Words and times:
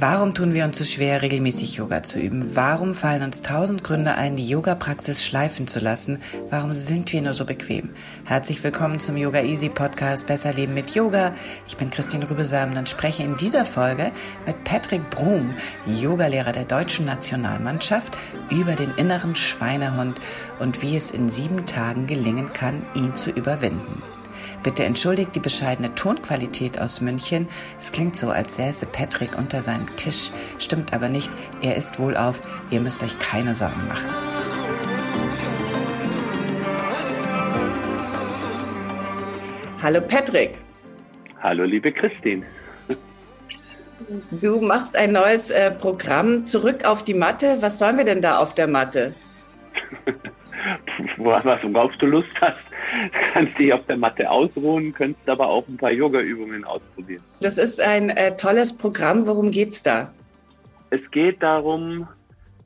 Warum 0.00 0.32
tun 0.32 0.54
wir 0.54 0.64
uns 0.64 0.78
so 0.78 0.84
schwer, 0.84 1.22
regelmäßig 1.22 1.74
Yoga 1.74 2.04
zu 2.04 2.20
üben? 2.20 2.54
Warum 2.54 2.94
fallen 2.94 3.24
uns 3.24 3.42
tausend 3.42 3.82
Gründe 3.82 4.14
ein, 4.14 4.36
die 4.36 4.48
Yoga-Praxis 4.48 5.24
schleifen 5.24 5.66
zu 5.66 5.80
lassen? 5.80 6.20
Warum 6.50 6.72
sind 6.72 7.12
wir 7.12 7.20
nur 7.20 7.34
so 7.34 7.44
bequem? 7.44 7.90
Herzlich 8.24 8.62
willkommen 8.62 9.00
zum 9.00 9.16
Yoga 9.16 9.40
Easy 9.40 9.68
Podcast 9.68 10.28
Besser 10.28 10.52
Leben 10.52 10.72
mit 10.72 10.94
Yoga. 10.94 11.34
Ich 11.66 11.76
bin 11.76 11.90
Christine 11.90 12.30
Rübesamen 12.30 12.78
und 12.78 12.88
spreche 12.88 13.24
in 13.24 13.36
dieser 13.38 13.64
Folge 13.66 14.12
mit 14.46 14.62
Patrick 14.62 15.10
Brum, 15.10 15.56
Yogalehrer 15.84 16.52
der 16.52 16.66
deutschen 16.66 17.04
Nationalmannschaft, 17.04 18.16
über 18.52 18.76
den 18.76 18.94
inneren 18.94 19.34
Schweinehund 19.34 20.20
und 20.60 20.80
wie 20.80 20.96
es 20.96 21.10
in 21.10 21.28
sieben 21.28 21.66
Tagen 21.66 22.06
gelingen 22.06 22.52
kann, 22.52 22.86
ihn 22.94 23.16
zu 23.16 23.30
überwinden. 23.30 24.00
Bitte 24.68 24.84
entschuldigt 24.84 25.34
die 25.34 25.40
bescheidene 25.40 25.94
Tonqualität 25.94 26.78
aus 26.78 27.00
München. 27.00 27.48
Es 27.78 27.90
klingt 27.90 28.18
so, 28.18 28.28
als 28.28 28.56
säße 28.56 28.84
Patrick 28.84 29.38
unter 29.38 29.62
seinem 29.62 29.96
Tisch. 29.96 30.30
Stimmt 30.58 30.92
aber 30.92 31.08
nicht. 31.08 31.30
Er 31.62 31.74
ist 31.74 31.98
wohlauf. 31.98 32.42
Ihr 32.70 32.82
müsst 32.82 33.02
euch 33.02 33.18
keine 33.18 33.54
Sorgen 33.54 33.88
machen. 33.88 34.10
Hallo 39.82 40.02
Patrick. 40.02 40.58
Hallo 41.42 41.64
liebe 41.64 41.90
Christine. 41.90 42.44
Du 44.32 44.60
machst 44.60 44.98
ein 44.98 45.12
neues 45.12 45.48
äh, 45.48 45.70
Programm 45.70 46.44
zurück 46.44 46.84
auf 46.84 47.04
die 47.04 47.14
Matte. 47.14 47.56
Was 47.62 47.78
sollen 47.78 47.96
wir 47.96 48.04
denn 48.04 48.20
da 48.20 48.36
auf 48.36 48.54
der 48.54 48.66
Matte? 48.66 49.14
Worauf 51.16 51.96
du 51.96 52.06
Lust 52.06 52.28
hast 52.42 52.67
kannst 53.32 53.58
dich 53.58 53.72
auf 53.72 53.84
der 53.86 53.96
Matte 53.96 54.30
ausruhen, 54.30 54.92
könntest 54.92 55.28
aber 55.28 55.48
auch 55.48 55.66
ein 55.68 55.76
paar 55.76 55.92
Yoga-Übungen 55.92 56.64
ausprobieren. 56.64 57.22
Das 57.40 57.58
ist 57.58 57.80
ein 57.80 58.10
äh, 58.10 58.36
tolles 58.36 58.76
Programm. 58.76 59.26
Worum 59.26 59.50
geht's 59.50 59.82
da? 59.82 60.12
Es 60.90 61.10
geht 61.10 61.42
darum, 61.42 62.08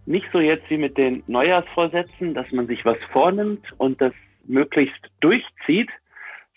nicht 0.06 0.26
so 0.32 0.40
jetzt 0.40 0.68
wie 0.70 0.78
mit 0.78 0.96
den 0.96 1.22
Neujahrsvorsätzen, 1.26 2.34
dass 2.34 2.50
man 2.52 2.66
sich 2.66 2.84
was 2.84 2.98
vornimmt 3.12 3.64
und 3.78 4.00
das 4.00 4.12
möglichst 4.44 5.00
durchzieht, 5.20 5.90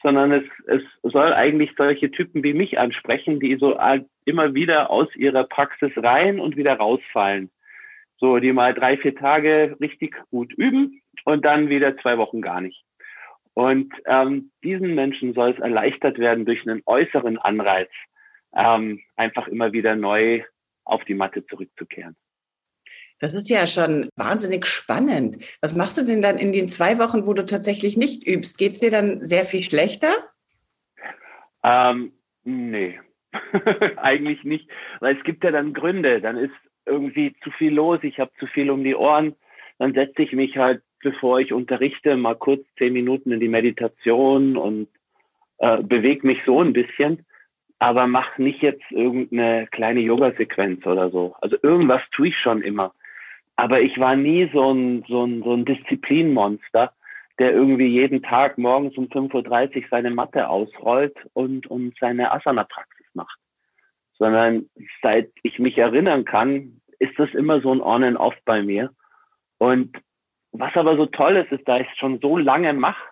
sondern 0.01 0.31
es, 0.31 0.43
es 0.67 0.81
soll 1.03 1.33
eigentlich 1.33 1.71
solche 1.77 2.11
Typen 2.11 2.43
wie 2.43 2.53
mich 2.53 2.79
ansprechen, 2.79 3.39
die 3.39 3.55
so 3.55 3.77
immer 4.25 4.53
wieder 4.53 4.89
aus 4.89 5.07
ihrer 5.15 5.43
Praxis 5.45 5.91
rein 5.95 6.39
und 6.39 6.57
wieder 6.57 6.75
rausfallen. 6.75 7.49
So, 8.17 8.39
die 8.39 8.53
mal 8.53 8.73
drei, 8.73 8.97
vier 8.97 9.15
Tage 9.15 9.75
richtig 9.81 10.15
gut 10.31 10.53
üben 10.53 11.01
und 11.25 11.43
dann 11.43 11.69
wieder 11.69 11.97
zwei 11.97 12.17
Wochen 12.17 12.41
gar 12.41 12.61
nicht. 12.61 12.83
Und 13.55 13.93
ähm, 14.05 14.51
diesen 14.63 14.95
Menschen 14.95 15.33
soll 15.33 15.51
es 15.51 15.59
erleichtert 15.59 16.19
werden 16.19 16.45
durch 16.45 16.61
einen 16.67 16.83
äußeren 16.85 17.37
Anreiz, 17.37 17.89
ähm, 18.53 19.01
einfach 19.15 19.47
immer 19.47 19.71
wieder 19.71 19.95
neu 19.95 20.43
auf 20.83 21.03
die 21.05 21.13
Matte 21.13 21.45
zurückzukehren. 21.47 22.17
Das 23.19 23.33
ist 23.33 23.49
ja 23.49 23.65
schon 23.65 24.09
wahnsinnig 24.17 24.65
spannend. 24.65 25.37
Was 25.61 25.73
machst 25.73 25.97
du 25.97 26.03
denn 26.03 26.21
dann 26.21 26.37
in 26.37 26.51
den 26.51 26.67
zwei 26.67 26.99
Wochen, 26.99 27.25
wo 27.25 27.33
du 27.33 27.45
tatsächlich 27.45 27.95
nicht 27.95 28.27
übst? 28.27 28.57
Geht 28.57 28.73
es 28.73 28.81
dir 28.81 28.91
dann 28.91 29.27
sehr 29.29 29.45
viel 29.45 29.63
schlechter? 29.63 30.11
Ähm, 31.63 32.11
nee, 32.43 32.99
eigentlich 33.95 34.43
nicht, 34.43 34.69
weil 34.99 35.15
es 35.15 35.23
gibt 35.23 35.45
ja 35.45 35.51
dann 35.51 35.73
Gründe. 35.73 36.19
Dann 36.19 36.35
ist 36.35 36.53
irgendwie 36.85 37.33
zu 37.41 37.51
viel 37.51 37.73
los, 37.73 37.99
ich 38.03 38.19
habe 38.19 38.31
zu 38.37 38.47
viel 38.47 38.69
um 38.69 38.83
die 38.83 38.95
Ohren. 38.95 39.33
Dann 39.79 39.93
setze 39.93 40.21
ich 40.21 40.33
mich 40.33 40.57
halt 40.57 40.83
bevor 41.01 41.39
ich 41.39 41.53
unterrichte, 41.53 42.17
mal 42.17 42.35
kurz 42.35 42.63
zehn 42.77 42.93
Minuten 42.93 43.31
in 43.31 43.39
die 43.39 43.47
Meditation 43.47 44.57
und 44.57 44.87
äh, 45.57 45.81
bewege 45.81 46.25
mich 46.27 46.39
so 46.45 46.61
ein 46.61 46.73
bisschen, 46.73 47.25
aber 47.79 48.07
mach 48.07 48.37
nicht 48.37 48.61
jetzt 48.61 48.83
irgendeine 48.91 49.67
kleine 49.67 49.99
Yoga-Sequenz 49.99 50.85
oder 50.85 51.09
so. 51.09 51.35
Also 51.41 51.57
irgendwas 51.61 52.01
tue 52.11 52.29
ich 52.29 52.37
schon 52.37 52.61
immer. 52.61 52.93
Aber 53.57 53.81
ich 53.81 53.97
war 53.99 54.15
nie 54.15 54.49
so 54.51 54.73
ein, 54.73 55.05
so 55.07 55.25
ein, 55.25 55.43
so 55.43 55.53
ein 55.53 55.65
Disziplinmonster, 55.65 56.91
der 57.39 57.53
irgendwie 57.53 57.87
jeden 57.87 58.21
Tag 58.21 58.57
morgens 58.57 58.97
um 58.97 59.05
5.30 59.05 59.75
Uhr 59.75 59.83
seine 59.89 60.09
Matte 60.09 60.49
ausrollt 60.49 61.15
und, 61.33 61.67
und 61.67 61.95
seine 61.99 62.31
Asana-Praxis 62.31 63.05
macht. 63.13 63.37
Sondern 64.17 64.69
seit 65.01 65.29
ich 65.43 65.59
mich 65.59 65.77
erinnern 65.77 66.23
kann, 66.25 66.81
ist 66.99 67.17
das 67.19 67.33
immer 67.33 67.61
so 67.61 67.73
ein 67.73 67.81
On 67.81 68.03
and 68.03 68.17
Off 68.17 68.35
bei 68.45 68.61
mir. 68.61 68.91
Und 69.57 69.97
was 70.59 70.75
aber 70.75 70.97
so 70.97 71.05
toll 71.05 71.35
ist, 71.35 71.51
ist, 71.51 71.67
da 71.67 71.79
ich 71.79 71.87
es 71.91 71.97
schon 71.97 72.19
so 72.19 72.37
lange 72.37 72.73
mache, 72.73 73.03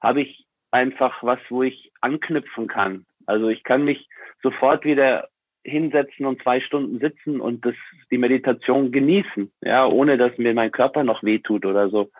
habe 0.00 0.22
ich 0.22 0.46
einfach 0.70 1.22
was, 1.22 1.38
wo 1.48 1.62
ich 1.62 1.92
anknüpfen 2.00 2.66
kann. 2.66 3.06
Also 3.26 3.48
ich 3.48 3.62
kann 3.64 3.84
mich 3.84 4.08
sofort 4.42 4.84
wieder 4.84 5.28
hinsetzen 5.62 6.26
und 6.26 6.42
zwei 6.42 6.60
Stunden 6.60 7.00
sitzen 7.00 7.40
und 7.40 7.64
das, 7.66 7.74
die 8.10 8.18
Meditation 8.18 8.92
genießen, 8.92 9.52
ja, 9.60 9.86
ohne 9.86 10.16
dass 10.16 10.36
mir 10.38 10.54
mein 10.54 10.72
Körper 10.72 11.04
noch 11.04 11.22
wehtut 11.22 11.66
oder 11.66 11.90
so. 11.90 12.10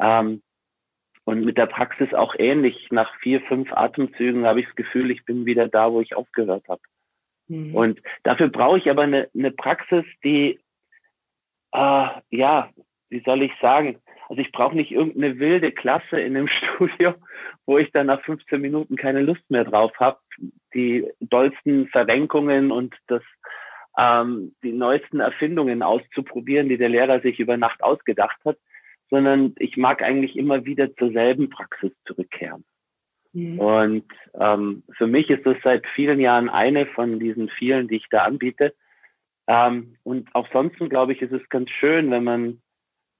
Ähm, 0.00 0.42
und 1.24 1.44
mit 1.44 1.56
der 1.56 1.66
Praxis 1.66 2.12
auch 2.12 2.34
ähnlich. 2.38 2.88
Nach 2.90 3.14
vier, 3.20 3.40
fünf 3.42 3.72
Atemzügen 3.72 4.44
habe 4.44 4.60
ich 4.60 4.66
das 4.66 4.74
Gefühl, 4.74 5.10
ich 5.12 5.24
bin 5.24 5.46
wieder 5.46 5.68
da, 5.68 5.92
wo 5.92 6.00
ich 6.00 6.16
aufgehört 6.16 6.66
habe. 6.68 6.82
Mhm. 7.46 7.74
Und 7.74 8.02
dafür 8.24 8.48
brauche 8.48 8.78
ich 8.78 8.90
aber 8.90 9.02
eine, 9.02 9.28
eine 9.34 9.52
Praxis, 9.52 10.04
die, 10.24 10.58
äh, 11.72 12.08
ja, 12.30 12.70
wie 13.12 13.22
soll 13.24 13.42
ich 13.42 13.52
sagen, 13.60 13.98
also 14.28 14.40
ich 14.40 14.50
brauche 14.50 14.74
nicht 14.74 14.90
irgendeine 14.90 15.38
wilde 15.38 15.70
Klasse 15.70 16.18
in 16.18 16.34
dem 16.34 16.48
Studio, 16.48 17.14
wo 17.66 17.78
ich 17.78 17.92
dann 17.92 18.06
nach 18.06 18.22
15 18.22 18.60
Minuten 18.60 18.96
keine 18.96 19.20
Lust 19.20 19.48
mehr 19.50 19.64
drauf 19.64 19.92
habe, 20.00 20.18
die 20.74 21.06
dollsten 21.20 21.88
Verrenkungen 21.88 22.72
und 22.72 22.96
das, 23.08 23.22
ähm, 23.98 24.54
die 24.62 24.72
neuesten 24.72 25.20
Erfindungen 25.20 25.82
auszuprobieren, 25.82 26.70
die 26.70 26.78
der 26.78 26.88
Lehrer 26.88 27.20
sich 27.20 27.38
über 27.38 27.58
Nacht 27.58 27.82
ausgedacht 27.82 28.38
hat, 28.46 28.56
sondern 29.10 29.54
ich 29.58 29.76
mag 29.76 30.02
eigentlich 30.02 30.36
immer 30.36 30.64
wieder 30.64 30.96
zur 30.96 31.12
selben 31.12 31.50
Praxis 31.50 31.92
zurückkehren. 32.06 32.64
Mhm. 33.34 33.58
Und 33.58 34.08
ähm, 34.40 34.82
für 34.96 35.06
mich 35.06 35.28
ist 35.28 35.44
das 35.44 35.56
seit 35.62 35.86
vielen 35.94 36.20
Jahren 36.20 36.48
eine 36.48 36.86
von 36.86 37.20
diesen 37.20 37.50
vielen, 37.50 37.88
die 37.88 37.96
ich 37.96 38.06
da 38.10 38.24
anbiete. 38.24 38.74
Ähm, 39.46 39.96
und 40.02 40.34
auch 40.34 40.48
sonst, 40.54 40.78
glaube 40.78 41.12
ich, 41.12 41.20
ist 41.20 41.32
es 41.32 41.46
ganz 41.50 41.68
schön, 41.68 42.10
wenn 42.10 42.24
man 42.24 42.61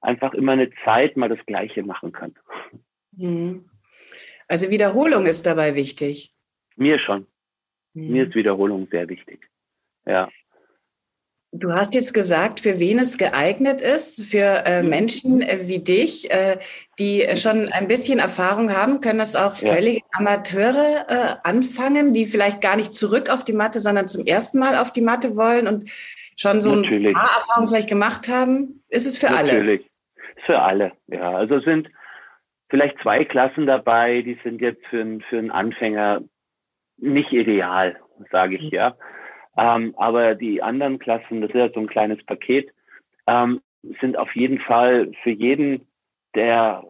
einfach 0.02 0.34
immer 0.34 0.52
eine 0.52 0.70
Zeit 0.84 1.16
mal 1.16 1.28
das 1.28 1.44
Gleiche 1.46 1.82
machen 1.82 2.12
kann. 2.12 2.34
Mhm. 3.12 3.68
Also 4.48 4.70
Wiederholung 4.70 5.26
ist 5.26 5.46
dabei 5.46 5.74
wichtig. 5.74 6.30
Mir 6.76 6.98
schon. 6.98 7.26
Mhm. 7.94 8.10
Mir 8.10 8.26
ist 8.26 8.34
Wiederholung 8.34 8.88
sehr 8.90 9.08
wichtig. 9.08 9.48
Ja. 10.04 10.28
Du 11.54 11.70
hast 11.70 11.94
jetzt 11.94 12.14
gesagt, 12.14 12.60
für 12.60 12.78
wen 12.78 12.98
es 12.98 13.18
geeignet 13.18 13.82
ist, 13.82 14.24
für 14.24 14.64
äh, 14.64 14.82
mhm. 14.82 14.88
Menschen 14.88 15.42
äh, 15.42 15.68
wie 15.68 15.80
dich, 15.80 16.30
äh, 16.30 16.58
die 16.98 17.26
schon 17.36 17.68
ein 17.68 17.88
bisschen 17.88 18.18
Erfahrung 18.18 18.74
haben, 18.74 19.02
können 19.02 19.18
das 19.18 19.36
auch 19.36 19.56
ja. 19.56 19.74
völlig 19.74 20.02
Amateure 20.12 21.06
äh, 21.08 21.48
anfangen, 21.48 22.14
die 22.14 22.24
vielleicht 22.24 22.62
gar 22.62 22.76
nicht 22.76 22.94
zurück 22.94 23.28
auf 23.28 23.44
die 23.44 23.52
Matte, 23.52 23.80
sondern 23.80 24.08
zum 24.08 24.24
ersten 24.24 24.58
Mal 24.58 24.76
auf 24.76 24.94
die 24.94 25.02
Matte 25.02 25.36
wollen 25.36 25.68
und 25.68 25.90
schon 26.36 26.62
so 26.62 26.74
Natürlich. 26.74 27.08
ein 27.08 27.12
paar 27.12 27.40
Erfahrungen 27.40 27.68
vielleicht 27.68 27.88
gemacht 27.88 28.28
haben. 28.28 28.82
Ist 28.88 29.06
es 29.06 29.18
für 29.18 29.26
Natürlich. 29.26 29.52
alle? 29.52 29.60
Natürlich 29.60 29.91
für 30.44 30.60
alle, 30.60 30.92
ja. 31.06 31.30
Also 31.30 31.60
sind 31.60 31.88
vielleicht 32.68 32.98
zwei 33.00 33.24
Klassen 33.24 33.66
dabei, 33.66 34.22
die 34.22 34.38
sind 34.42 34.60
jetzt 34.60 34.84
für, 34.86 35.18
für 35.28 35.38
einen 35.38 35.50
Anfänger 35.50 36.22
nicht 36.96 37.32
ideal, 37.32 37.98
sage 38.30 38.56
ich 38.56 38.70
ja. 38.70 38.96
Ähm, 39.56 39.94
aber 39.98 40.34
die 40.34 40.62
anderen 40.62 40.98
Klassen, 40.98 41.40
das 41.40 41.50
ist 41.50 41.56
ja 41.56 41.70
so 41.70 41.80
ein 41.80 41.88
kleines 41.88 42.24
Paket, 42.24 42.72
ähm, 43.26 43.60
sind 44.00 44.16
auf 44.16 44.34
jeden 44.34 44.58
Fall 44.60 45.12
für 45.22 45.30
jeden, 45.30 45.86
der 46.34 46.84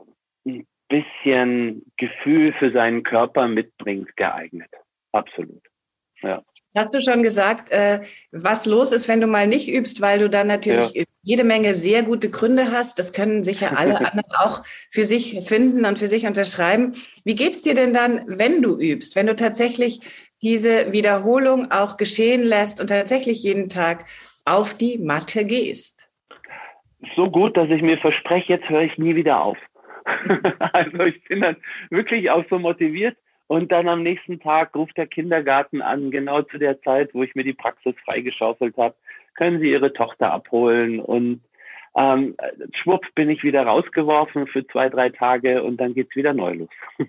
ein 0.47 0.67
bisschen 0.89 1.85
Gefühl 1.97 2.53
für 2.53 2.71
seinen 2.71 3.03
Körper 3.03 3.49
mitbringt, 3.49 4.17
geeignet. 4.17 4.71
Absolut. 5.13 5.63
Ja. 6.21 6.43
Hast 6.75 6.95
du 6.95 7.01
schon 7.01 7.23
gesagt, 7.23 7.71
äh, 7.71 8.01
was 8.31 8.65
los 8.65 8.93
ist, 8.93 9.07
wenn 9.07 9.21
du 9.21 9.27
mal 9.27 9.47
nicht 9.47 9.69
übst, 9.69 10.01
weil 10.01 10.19
du 10.19 10.31
dann 10.31 10.47
natürlich 10.47 10.95
ja. 10.95 11.05
jede 11.23 11.45
Menge 11.45 11.75
sehr 11.75 12.03
gute 12.03 12.31
Gründe 12.31 12.73
hast. 12.73 12.99
Das 12.99 13.13
können 13.13 13.45
sicher 13.45 13.79
alle 13.79 13.99
anderen 14.13 14.33
auch 14.39 14.63
für 14.91 15.05
sich 15.05 15.39
finden 15.47 15.85
und 15.85 15.99
für 15.99 16.09
sich 16.09 16.27
unterschreiben. 16.27 16.95
Wie 17.25 17.35
geht's 17.35 17.63
dir 17.63 17.75
denn 17.75 17.93
dann, 17.93 18.23
wenn 18.27 18.63
du 18.63 18.79
übst, 18.79 19.17
wenn 19.17 19.27
du 19.27 19.37
tatsächlich 19.37 20.01
diese 20.41 20.93
Wiederholung 20.93 21.71
auch 21.71 21.99
geschehen 21.99 22.43
lässt 22.43 22.81
und 22.81 22.87
tatsächlich 22.87 23.43
jeden 23.43 23.69
Tag 23.69 24.07
auf 24.47 24.75
die 24.75 24.99
Matte 24.99 25.45
gehst? 25.45 25.99
So 27.17 27.31
gut, 27.31 27.57
dass 27.57 27.69
ich 27.69 27.83
mir 27.83 27.99
verspreche, 27.99 28.55
jetzt 28.55 28.69
höre 28.69 28.83
ich 28.83 28.97
nie 28.97 29.15
wieder 29.15 29.43
auf. 29.43 29.59
also 30.73 31.01
ich 31.01 31.23
bin 31.25 31.43
dann 31.43 31.57
wirklich 31.91 32.31
auch 32.31 32.45
so 32.49 32.59
motiviert 32.59 33.17
und 33.53 33.71
dann 33.71 33.87
am 33.87 34.03
nächsten 34.03 34.41
Tag 34.41 34.75
ruft 34.75 34.97
der 34.97 35.07
Kindergarten 35.07 35.83
an, 35.83 36.11
genau 36.11 36.41
zu 36.41 36.57
der 36.57 36.81
Zeit, 36.81 37.13
wo 37.13 37.23
ich 37.23 37.35
mir 37.35 37.45
die 37.45 37.53
Praxis 37.53 37.95
freigeschaufelt 38.03 38.79
habe. 38.79 38.95
Können 39.35 39.61
Sie 39.61 39.71
Ihre 39.71 39.93
Tochter 39.93 40.33
abholen? 40.33 41.01
Und 41.01 41.43
ähm, 41.95 42.35
schwupp 42.73 43.05
bin 43.15 43.29
ich 43.29 43.43
wieder 43.43 43.65
rausgeworfen 43.65 44.47
für 44.47 44.67
zwei, 44.69 44.89
drei 44.89 45.11
Tage 45.11 45.63
und 45.63 45.77
dann 45.77 45.93
geht's 45.93 46.17
wieder 46.17 46.33
neu 46.33 46.55
los. 46.55 46.71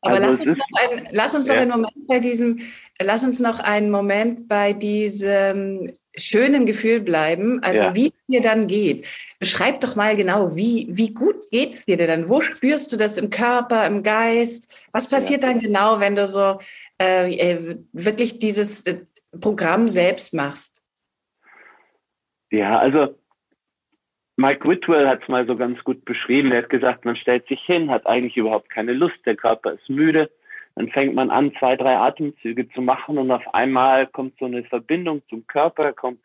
Aber 0.00 0.16
also 0.16 0.26
lass, 0.26 0.40
uns 0.40 0.58
noch 0.58 0.80
ein, 0.80 1.08
lass 1.12 1.34
uns 1.36 1.48
ja. 1.48 1.54
noch 1.54 1.60
einen 1.60 1.70
Moment 1.70 2.08
bei 2.08 2.18
diesem, 2.18 2.60
lass 3.00 3.22
uns 3.22 3.38
noch 3.38 3.60
einen 3.60 3.90
Moment 3.92 4.48
bei 4.48 4.72
diesem 4.72 5.92
schönen 6.16 6.66
Gefühl 6.66 7.00
bleiben, 7.00 7.62
also 7.62 7.80
ja. 7.80 7.94
wie 7.94 8.06
es 8.06 8.26
dir 8.26 8.40
dann 8.40 8.66
geht. 8.66 9.06
Beschreib 9.38 9.80
doch 9.80 9.96
mal 9.96 10.16
genau, 10.16 10.56
wie, 10.56 10.88
wie 10.90 11.12
gut 11.12 11.50
geht 11.50 11.74
es 11.74 11.84
dir 11.84 11.96
denn? 11.96 12.28
Wo 12.28 12.40
spürst 12.40 12.92
du 12.92 12.96
das 12.96 13.18
im 13.18 13.30
Körper, 13.30 13.86
im 13.86 14.02
Geist? 14.02 14.72
Was 14.92 15.08
passiert 15.08 15.42
ja. 15.42 15.50
dann 15.50 15.60
genau, 15.60 16.00
wenn 16.00 16.16
du 16.16 16.26
so 16.26 16.58
äh, 17.00 17.34
äh, 17.34 17.76
wirklich 17.92 18.38
dieses 18.38 18.82
äh, 18.86 19.00
Programm 19.40 19.88
selbst 19.88 20.32
machst? 20.34 20.82
Ja, 22.50 22.78
also 22.78 23.18
Mike 24.36 24.68
Whitwell 24.68 25.08
hat 25.08 25.22
es 25.22 25.28
mal 25.28 25.46
so 25.46 25.56
ganz 25.56 25.82
gut 25.84 26.04
beschrieben. 26.04 26.52
Er 26.52 26.62
hat 26.62 26.70
gesagt, 26.70 27.04
man 27.04 27.16
stellt 27.16 27.46
sich 27.48 27.60
hin, 27.62 27.90
hat 27.90 28.06
eigentlich 28.06 28.36
überhaupt 28.36 28.70
keine 28.70 28.92
Lust, 28.92 29.16
der 29.26 29.36
Körper 29.36 29.72
ist 29.72 29.88
müde 29.88 30.30
dann 30.76 30.90
fängt 30.90 31.14
man 31.14 31.30
an, 31.30 31.52
zwei, 31.58 31.74
drei 31.74 31.96
Atemzüge 31.96 32.68
zu 32.68 32.82
machen 32.82 33.18
und 33.18 33.30
auf 33.30 33.54
einmal 33.54 34.06
kommt 34.06 34.38
so 34.38 34.44
eine 34.44 34.62
Verbindung 34.62 35.22
zum 35.28 35.46
Körper, 35.46 35.92
kommt 35.94 36.20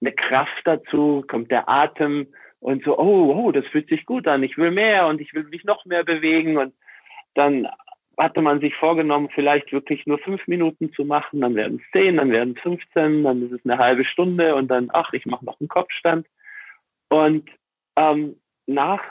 eine 0.00 0.12
Kraft 0.12 0.62
dazu, 0.64 1.22
kommt 1.28 1.50
der 1.50 1.68
Atem 1.68 2.26
und 2.60 2.82
so, 2.82 2.98
oh, 2.98 3.34
oh, 3.34 3.52
das 3.52 3.66
fühlt 3.66 3.88
sich 3.88 4.06
gut 4.06 4.26
an, 4.26 4.42
ich 4.42 4.56
will 4.56 4.70
mehr 4.70 5.06
und 5.06 5.20
ich 5.20 5.34
will 5.34 5.44
mich 5.44 5.64
noch 5.64 5.84
mehr 5.84 6.02
bewegen 6.02 6.56
und 6.56 6.74
dann 7.34 7.68
hatte 8.16 8.40
man 8.40 8.60
sich 8.60 8.74
vorgenommen, 8.76 9.28
vielleicht 9.34 9.70
wirklich 9.72 10.06
nur 10.06 10.18
fünf 10.18 10.46
Minuten 10.46 10.92
zu 10.94 11.04
machen, 11.04 11.42
dann 11.42 11.54
werden 11.54 11.82
es 11.82 11.90
zehn, 11.92 12.16
dann 12.16 12.30
werden 12.30 12.54
es 12.56 12.62
15, 12.62 13.22
dann 13.22 13.42
ist 13.42 13.52
es 13.52 13.60
eine 13.64 13.78
halbe 13.78 14.04
Stunde 14.04 14.54
und 14.54 14.68
dann, 14.68 14.88
ach, 14.92 15.12
ich 15.12 15.26
mache 15.26 15.44
noch 15.44 15.60
einen 15.60 15.68
Kopfstand. 15.68 16.26
Und 17.10 17.50
ähm, 17.96 18.36
nach 18.66 19.02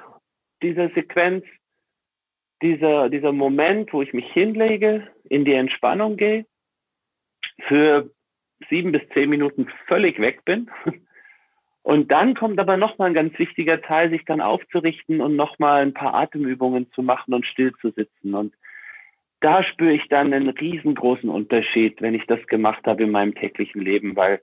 dieser 0.62 0.90
Sequenz 0.90 1.46
dieser, 2.63 3.10
dieser 3.10 3.31
Moment, 3.31 3.94
wo 3.94 4.01
ich 4.01 4.13
mich 4.13 4.31
hinlege, 4.31 5.07
in 5.30 5.45
die 5.45 5.54
Entspannung 5.54 6.18
gehe, 6.18 6.45
für 7.68 8.10
sieben 8.69 8.92
bis 8.92 9.01
zehn 9.13 9.30
Minuten 9.30 9.68
völlig 9.88 10.19
weg 10.19 10.44
bin. 10.45 10.71
Und 11.83 12.12
dann 12.12 12.33
kommt 12.33 12.60
aber 12.60 12.77
nochmal 12.77 13.10
ein 13.10 13.13
ganz 13.13 13.38
wichtiger 13.38 13.81
Teil, 13.81 14.10
sich 14.10 14.24
dann 14.24 14.39
aufzurichten 14.39 15.19
und 15.19 15.36
nochmal 15.36 15.81
ein 15.81 15.94
paar 15.94 16.13
Atemübungen 16.13 16.89
zu 16.94 17.04
machen 17.04 17.33
und 17.33 17.45
still 17.45 17.74
zu 17.81 17.92
sitzen. 17.92 18.36
Und 18.36 18.54
da 19.42 19.63
spüre 19.63 19.92
ich 19.92 20.07
dann 20.07 20.33
einen 20.33 20.48
riesengroßen 20.48 21.30
Unterschied, 21.30 22.01
wenn 22.01 22.15
ich 22.15 22.25
das 22.25 22.39
gemacht 22.48 22.86
habe 22.86 23.04
in 23.04 23.12
meinem 23.12 23.36
täglichen 23.36 23.81
Leben, 23.81 24.15
weil 24.15 24.39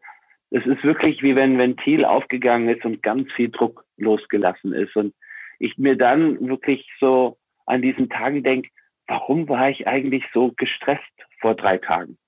es 0.50 0.66
ist 0.66 0.84
wirklich 0.84 1.22
wie 1.22 1.34
wenn 1.34 1.54
ein 1.54 1.58
Ventil 1.58 2.04
aufgegangen 2.04 2.68
ist 2.68 2.84
und 2.84 3.02
ganz 3.02 3.32
viel 3.32 3.48
Druck 3.48 3.86
losgelassen 3.96 4.74
ist. 4.74 4.94
Und 4.94 5.14
ich 5.58 5.78
mir 5.78 5.96
dann 5.96 6.46
wirklich 6.46 6.86
so 7.00 7.38
an 7.70 7.82
diesen 7.82 8.08
Tagen 8.08 8.42
denke, 8.42 8.68
warum 9.06 9.48
war 9.48 9.70
ich 9.70 9.86
eigentlich 9.86 10.24
so 10.34 10.52
gestresst 10.56 11.02
vor 11.40 11.54
drei 11.54 11.78
Tagen? 11.78 12.18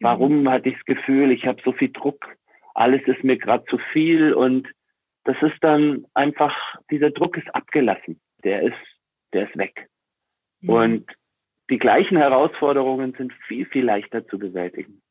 Warum 0.00 0.42
mhm. 0.42 0.48
hatte 0.48 0.68
ich 0.68 0.76
das 0.76 0.84
Gefühl, 0.84 1.30
ich 1.30 1.46
habe 1.46 1.60
so 1.64 1.72
viel 1.72 1.90
Druck, 1.92 2.36
alles 2.74 3.02
ist 3.06 3.24
mir 3.24 3.38
gerade 3.38 3.64
zu 3.66 3.78
viel 3.92 4.32
und 4.32 4.68
das 5.24 5.36
ist 5.40 5.56
dann 5.60 6.06
einfach, 6.14 6.54
dieser 6.90 7.10
Druck 7.10 7.36
ist 7.36 7.52
abgelassen, 7.54 8.20
der 8.44 8.62
ist, 8.62 8.76
der 9.32 9.48
ist 9.48 9.56
weg. 9.56 9.88
Mhm. 10.60 10.70
Und 10.70 11.06
die 11.70 11.78
gleichen 11.78 12.16
Herausforderungen 12.16 13.14
sind 13.16 13.32
viel, 13.48 13.66
viel 13.66 13.84
leichter 13.84 14.26
zu 14.26 14.38
bewältigen. 14.38 15.02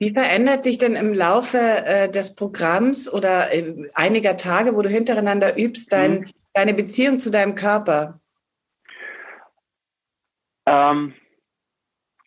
Wie 0.00 0.12
verändert 0.12 0.64
sich 0.64 0.78
denn 0.78 0.96
im 0.96 1.12
Laufe 1.12 1.58
äh, 1.58 2.10
des 2.10 2.34
Programms 2.34 3.12
oder 3.12 3.54
äh, 3.54 3.88
einiger 3.94 4.36
Tage, 4.36 4.74
wo 4.74 4.82
du 4.82 4.88
hintereinander 4.88 5.56
übst, 5.56 5.92
dein, 5.92 6.20
mhm. 6.20 6.30
deine 6.52 6.74
Beziehung 6.74 7.20
zu 7.20 7.30
deinem 7.30 7.54
Körper? 7.54 8.20
Ähm, 10.66 11.14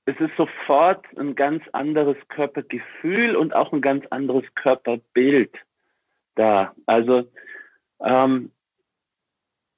es 0.06 0.18
ist 0.20 0.36
sofort 0.38 1.06
ein 1.18 1.36
ganz 1.36 1.64
anderes 1.74 2.18
Körpergefühl 2.30 3.36
und 3.36 3.54
auch 3.54 3.74
ein 3.74 3.82
ganz 3.82 4.06
anderes 4.10 4.46
Körperbild 4.56 5.54
da. 6.36 6.74
Also 6.86 7.30
ähm, 8.00 8.52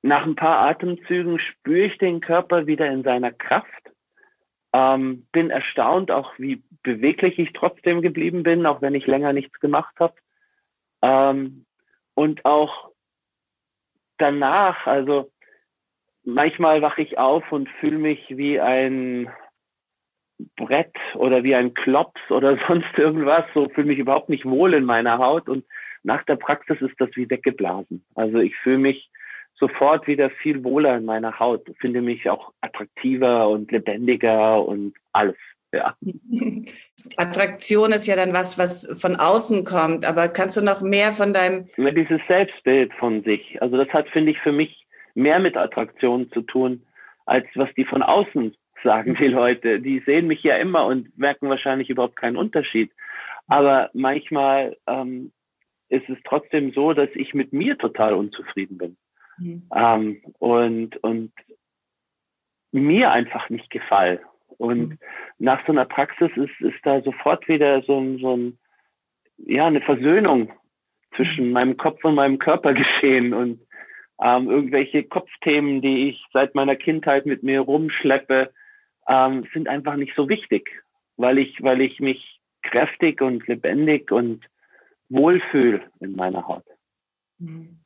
nach 0.02 0.26
ein 0.26 0.36
paar 0.36 0.68
Atemzügen 0.68 1.40
spüre 1.40 1.88
ich 1.88 1.98
den 1.98 2.22
Körper 2.22 2.68
wieder 2.68 2.88
in 2.88 3.04
seiner 3.04 3.32
Kraft. 3.32 3.92
Ähm, 4.72 5.26
bin 5.32 5.50
erstaunt, 5.50 6.12
auch 6.12 6.38
wie 6.38 6.62
beweglich 6.84 7.40
ich 7.40 7.52
trotzdem 7.54 8.02
geblieben 8.02 8.44
bin, 8.44 8.68
auch 8.68 8.82
wenn 8.82 8.94
ich 8.94 9.08
länger 9.08 9.34
nichts 9.34 9.60
gemacht 9.60 9.96
habe. 10.00 10.14
Ähm, 11.02 11.66
und 12.14 12.46
auch 12.46 12.92
danach, 14.20 14.86
also 14.86 15.32
manchmal 16.34 16.82
wache 16.82 17.02
ich 17.02 17.18
auf 17.18 17.52
und 17.52 17.70
fühle 17.80 17.98
mich 17.98 18.26
wie 18.30 18.60
ein 18.60 19.30
Brett 20.56 20.96
oder 21.16 21.44
wie 21.44 21.56
ein 21.56 21.74
Klops 21.74 22.22
oder 22.30 22.58
sonst 22.68 22.98
irgendwas. 22.98 23.46
So 23.54 23.70
fühle 23.70 23.88
mich 23.88 24.00
überhaupt 24.00 24.30
nicht 24.30 24.46
wohl 24.46 24.74
in 24.74 24.86
meiner 24.86 25.18
Haut 25.18 25.50
und 25.50 25.66
nach 26.04 26.24
der 26.24 26.38
Praxis 26.38 26.80
ist 26.82 26.96
das 27.00 27.10
wie 27.16 27.30
weggeblasen. 27.30 28.06
Also 28.16 28.40
ich 28.40 28.56
fühle 28.58 28.78
mich 28.78 29.10
sofort 29.60 30.08
wieder 30.08 30.30
viel 30.30 30.64
wohler 30.64 30.98
in 30.98 31.06
meiner 31.06 31.38
Haut, 31.38 31.70
finde 31.80 32.02
mich 32.02 32.30
auch 32.30 32.54
attraktiver 32.62 33.50
und 33.50 33.72
lebendiger 33.72 34.64
und 34.64 34.94
alles. 35.12 35.36
Ja. 35.74 35.96
Attraktion 37.18 37.92
ist 37.92 38.08
ja 38.08 38.16
dann 38.16 38.34
was, 38.34 38.58
was 38.58 38.88
von 39.00 39.16
außen 39.18 39.66
kommt, 39.66 40.06
aber 40.06 40.28
kannst 40.28 40.58
du 40.58 40.62
noch 40.62 40.82
mehr 40.82 41.12
von 41.12 41.34
deinem. 41.34 41.70
Dieses 41.78 42.22
Selbstbild 42.28 42.94
von 42.96 43.24
sich. 43.24 43.62
Also 43.62 43.78
das 43.78 43.90
hat, 43.90 44.10
finde 44.10 44.32
ich, 44.32 44.40
für 44.40 44.52
mich 44.52 44.79
mehr 45.20 45.40
mit 45.40 45.58
Attraktionen 45.58 46.32
zu 46.32 46.42
tun, 46.42 46.86
als 47.26 47.46
was 47.56 47.70
die 47.76 47.86
von 47.86 48.02
außen 48.02 48.56
sagen, 48.84 49.16
die 49.16 49.28
Leute. 49.28 49.80
Die 49.80 50.00
sehen 50.00 50.28
mich 50.28 50.42
ja 50.44 50.56
immer 50.56 50.86
und 50.86 51.18
merken 51.18 51.50
wahrscheinlich 51.50 51.90
überhaupt 51.90 52.16
keinen 52.16 52.38
Unterschied. 52.38 52.92
Aber 53.48 53.90
manchmal 53.94 54.78
ähm, 54.88 55.32
ist 55.90 56.08
es 56.10 56.18
trotzdem 56.24 56.72
so, 56.72 56.94
dass 56.94 57.10
ich 57.14 57.34
mit 57.34 57.52
mir 57.52 57.78
total 57.78 58.14
unzufrieden 58.14 58.78
bin. 58.78 58.98
Mhm. 59.38 59.64
Ähm, 59.76 60.22
und, 60.38 60.98
und 61.04 61.32
mir 62.72 63.12
einfach 63.12 63.50
nicht 63.50 63.70
gefall. 63.70 64.22
Und 64.58 64.90
mhm. 64.90 64.98
nach 65.40 65.66
so 65.66 65.72
einer 65.72 65.86
Praxis 65.86 66.30
ist, 66.36 66.62
ist 66.62 66.80
da 66.84 67.02
sofort 67.02 67.48
wieder 67.48 67.82
so 67.84 68.00
ein, 68.00 68.20
so 68.20 68.38
ein, 68.38 68.60
ja, 69.38 69.66
eine 69.66 69.82
Versöhnung 69.82 70.52
zwischen 71.16 71.48
mhm. 71.48 71.52
meinem 71.54 71.78
Kopf 71.78 72.04
und 72.04 72.16
meinem 72.16 72.40
Körper 72.40 72.74
geschehen. 72.82 73.34
Und 73.34 73.60
ähm, 74.22 74.50
irgendwelche 74.50 75.04
Kopfthemen, 75.04 75.82
die 75.82 76.10
ich 76.10 76.26
seit 76.34 76.56
meiner 76.56 76.76
Kindheit 76.76 77.26
mit 77.26 77.44
mir 77.44 77.62
rumschleppe, 77.62 78.52
ähm, 79.08 79.48
sind 79.54 79.68
einfach 79.68 79.96
nicht 79.96 80.14
so 80.16 80.30
wichtig, 80.30 80.84
weil 81.18 81.38
ich, 81.38 81.62
weil 81.64 81.82
ich 81.82 82.00
mich 82.00 82.40
kräftig 82.64 83.22
und 83.22 83.48
lebendig 83.48 84.12
und 84.12 84.46
wohlfühle 85.10 85.82
in 86.00 86.16
meiner 86.16 86.48
Haut. 86.48 86.66
Mhm. 87.40 87.79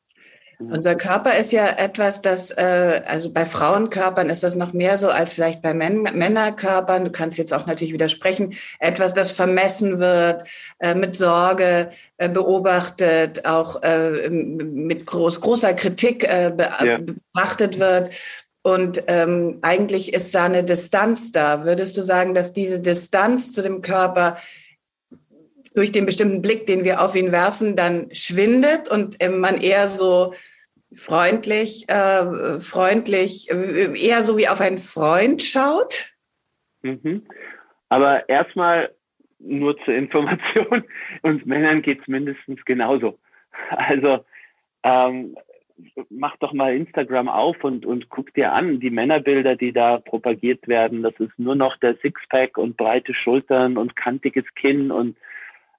Unser 0.72 0.96
Körper 0.96 1.38
ist 1.38 1.52
ja 1.52 1.68
etwas, 1.68 2.22
das, 2.22 2.52
äh, 2.52 3.02
also 3.06 3.32
bei 3.32 3.46
Frauenkörpern 3.46 4.30
ist 4.30 4.44
das 4.44 4.56
noch 4.56 4.74
mehr 4.74 4.98
so 4.98 5.10
als 5.10 5.34
vielleicht 5.34 5.62
bei 5.62 5.74
Män 5.74 6.04
Männerkörpern. 6.04 7.06
Du 7.06 7.12
kannst 7.12 7.38
jetzt 7.38 7.54
auch 7.54 7.66
natürlich 7.66 7.94
widersprechen. 7.94 8.54
Etwas, 8.80 9.14
das 9.14 9.32
vermessen 9.32 10.00
wird, 10.00 10.48
äh, 10.80 10.96
mit 10.96 11.16
Sorge 11.16 11.90
äh, 12.18 12.30
beobachtet, 12.30 13.46
auch 13.46 13.82
äh, 13.84 14.30
mit 14.30 15.06
groß, 15.06 15.42
großer 15.42 15.74
Kritik 15.74 16.24
äh, 16.24 16.52
be 16.56 16.70
ja. 16.84 16.98
betrachtet 16.98 17.80
wird. 17.80 18.10
Und 18.64 19.04
ähm, 19.08 19.60
eigentlich 19.62 20.14
ist 20.14 20.34
da 20.34 20.46
eine 20.46 20.64
Distanz 20.64 21.32
da. 21.32 21.66
Würdest 21.66 21.98
du 21.98 22.02
sagen, 22.02 22.34
dass 22.34 22.54
diese 22.54 22.80
Distanz 22.80 23.52
zu 23.52 23.62
dem 23.62 23.82
Körper 23.82 24.38
durch 25.74 25.92
den 25.92 26.06
bestimmten 26.06 26.42
Blick, 26.42 26.68
den 26.68 26.84
wir 26.84 27.02
auf 27.02 27.16
ihn 27.16 27.32
werfen, 27.32 27.76
dann 27.76 28.08
schwindet 28.14 28.88
und 28.88 29.20
äh, 29.22 29.30
man 29.30 29.60
eher 29.60 29.88
so 29.88 30.34
freundlich, 30.96 31.90
äh, 31.90 32.60
freundlich, 32.60 33.50
äh, 33.52 34.00
eher 34.00 34.24
so 34.24 34.38
wie 34.38 34.48
auf 34.48 34.62
einen 34.62 34.78
Freund 34.78 35.42
schaut? 35.42 36.14
Mhm. 36.82 37.26
Aber 37.90 38.28
erstmal 38.30 38.94
nur 39.40 39.78
zur 39.84 39.94
Information, 39.94 40.84
uns 41.22 41.46
Männern 41.46 41.82
geht's 41.82 42.08
mindestens 42.08 42.64
genauso. 42.66 43.20
Also 43.70 44.26
ähm, 44.84 45.36
mach 46.10 46.38
doch 46.38 46.54
mal 46.54 46.76
Instagram 46.76 47.30
auf 47.30 47.64
und, 47.64 47.86
und 47.86 48.10
guck 48.10 48.34
dir 48.34 48.54
an, 48.54 48.80
die 48.80 48.90
Männerbilder, 48.90 49.56
die 49.56 49.74
da 49.74 49.98
propagiert 49.98 50.68
werden. 50.68 51.04
Das 51.04 51.14
ist 51.20 51.38
nur 51.38 51.56
noch 51.56 51.78
der 51.78 51.96
Sixpack 51.98 52.58
und 52.58 52.78
breite 52.78 53.14
Schultern 53.14 53.78
und 53.78 53.96
kantiges 53.96 54.46
Kinn 54.56 54.92
und 54.92 55.18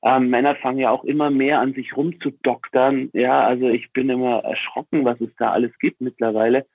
ähm, 0.04 0.28
Männer 0.28 0.54
fangen 0.56 0.78
ja 0.78 0.90
auch 0.90 1.04
immer 1.04 1.30
mehr 1.30 1.61
an, 1.61 1.73
sich 1.73 1.96
rumzudoktern. 1.96 3.11
Ja, 3.14 3.40
also 3.40 3.68
ich 3.68 3.92
bin 3.92 4.11
immer 4.11 4.44
erschrocken, 4.44 5.04
was 5.04 5.20
es 5.20 5.30
da 5.38 5.50
alles 5.50 5.76
gibt 5.78 6.00
mittlerweile. 6.02 6.66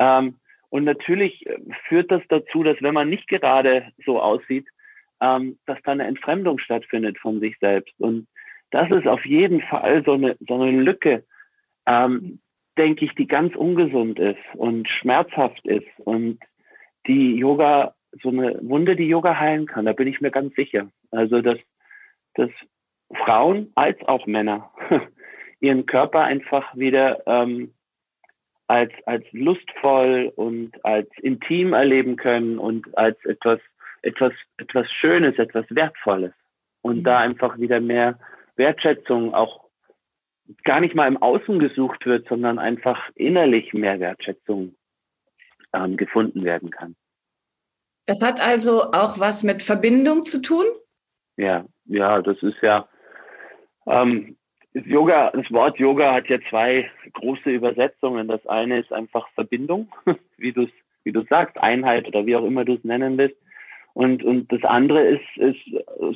Ähm, 0.00 0.34
und 0.68 0.84
natürlich 0.84 1.46
führt 1.88 2.10
das 2.10 2.22
dazu, 2.28 2.64
dass 2.64 2.82
wenn 2.82 2.94
man 2.94 3.08
nicht 3.08 3.28
gerade 3.28 3.92
so 4.04 4.20
aussieht, 4.20 4.66
ähm, 5.20 5.58
dass 5.66 5.78
da 5.84 5.92
eine 5.92 6.04
Entfremdung 6.04 6.58
stattfindet 6.58 7.18
von 7.18 7.38
sich 7.40 7.56
selbst. 7.60 7.94
Und 7.98 8.26
das 8.70 8.90
ist 8.90 9.06
auf 9.06 9.24
jeden 9.24 9.62
Fall 9.62 10.02
so 10.04 10.14
eine, 10.14 10.36
so 10.46 10.60
eine 10.60 10.72
Lücke, 10.82 11.24
ähm, 11.86 12.40
denke 12.76 13.04
ich, 13.04 13.14
die 13.14 13.28
ganz 13.28 13.54
ungesund 13.54 14.18
ist 14.18 14.42
und 14.54 14.88
schmerzhaft 14.88 15.64
ist 15.66 15.88
und 15.98 16.40
die 17.06 17.36
Yoga, 17.36 17.94
so 18.20 18.30
eine 18.30 18.58
Wunde, 18.62 18.96
die 18.96 19.08
Yoga 19.08 19.38
heilen 19.38 19.66
kann, 19.66 19.86
da 19.86 19.92
bin 19.92 20.08
ich 20.08 20.20
mir 20.20 20.32
ganz 20.32 20.54
sicher. 20.56 20.90
Also, 21.12 21.40
dass, 21.40 21.58
dass 22.36 22.50
Frauen 23.24 23.72
als 23.74 23.98
auch 24.06 24.26
Männer 24.26 24.70
ihren 25.60 25.86
Körper 25.86 26.22
einfach 26.22 26.74
wieder 26.76 27.26
ähm, 27.26 27.74
als, 28.68 28.92
als 29.04 29.24
lustvoll 29.32 30.32
und 30.34 30.84
als 30.84 31.08
intim 31.22 31.72
erleben 31.72 32.16
können 32.16 32.58
und 32.58 32.96
als 32.98 33.22
etwas, 33.24 33.60
etwas, 34.02 34.32
etwas 34.58 34.90
Schönes, 34.90 35.38
etwas 35.38 35.66
Wertvolles. 35.70 36.32
Und 36.82 36.98
mhm. 36.98 37.04
da 37.04 37.18
einfach 37.18 37.58
wieder 37.58 37.80
mehr 37.80 38.18
Wertschätzung 38.56 39.34
auch 39.34 39.66
gar 40.64 40.80
nicht 40.80 40.94
mal 40.94 41.08
im 41.08 41.20
Außen 41.20 41.58
gesucht 41.58 42.06
wird, 42.06 42.28
sondern 42.28 42.58
einfach 42.58 43.10
innerlich 43.14 43.72
mehr 43.72 43.98
Wertschätzung 44.00 44.74
ähm, 45.72 45.96
gefunden 45.96 46.44
werden 46.44 46.70
kann. 46.70 46.94
Das 48.06 48.22
hat 48.22 48.40
also 48.40 48.92
auch 48.92 49.18
was 49.18 49.42
mit 49.42 49.62
Verbindung 49.64 50.24
zu 50.24 50.40
tun? 50.40 50.64
Ja, 51.36 51.64
ja, 51.86 52.22
das 52.22 52.42
ist 52.42 52.60
ja 52.62 52.88
ähm, 53.86 54.36
Yoga, 54.72 55.30
das 55.30 55.50
Wort 55.50 55.78
Yoga 55.78 56.12
hat 56.12 56.28
ja 56.28 56.38
zwei 56.50 56.90
große 57.14 57.50
Übersetzungen. 57.50 58.28
Das 58.28 58.46
eine 58.46 58.80
ist 58.80 58.92
einfach 58.92 59.28
Verbindung, 59.30 59.88
wie 60.36 60.52
du 60.52 60.64
es 60.64 60.70
wie 61.04 61.12
du 61.12 61.22
sagst, 61.30 61.56
Einheit 61.58 62.08
oder 62.08 62.26
wie 62.26 62.34
auch 62.34 62.44
immer 62.44 62.64
du 62.64 62.74
es 62.74 62.82
nennen 62.82 63.16
willst. 63.16 63.36
Und, 63.94 64.24
und 64.24 64.52
das 64.52 64.62
andere 64.64 65.02
ist, 65.02 65.36
ist 65.36 65.60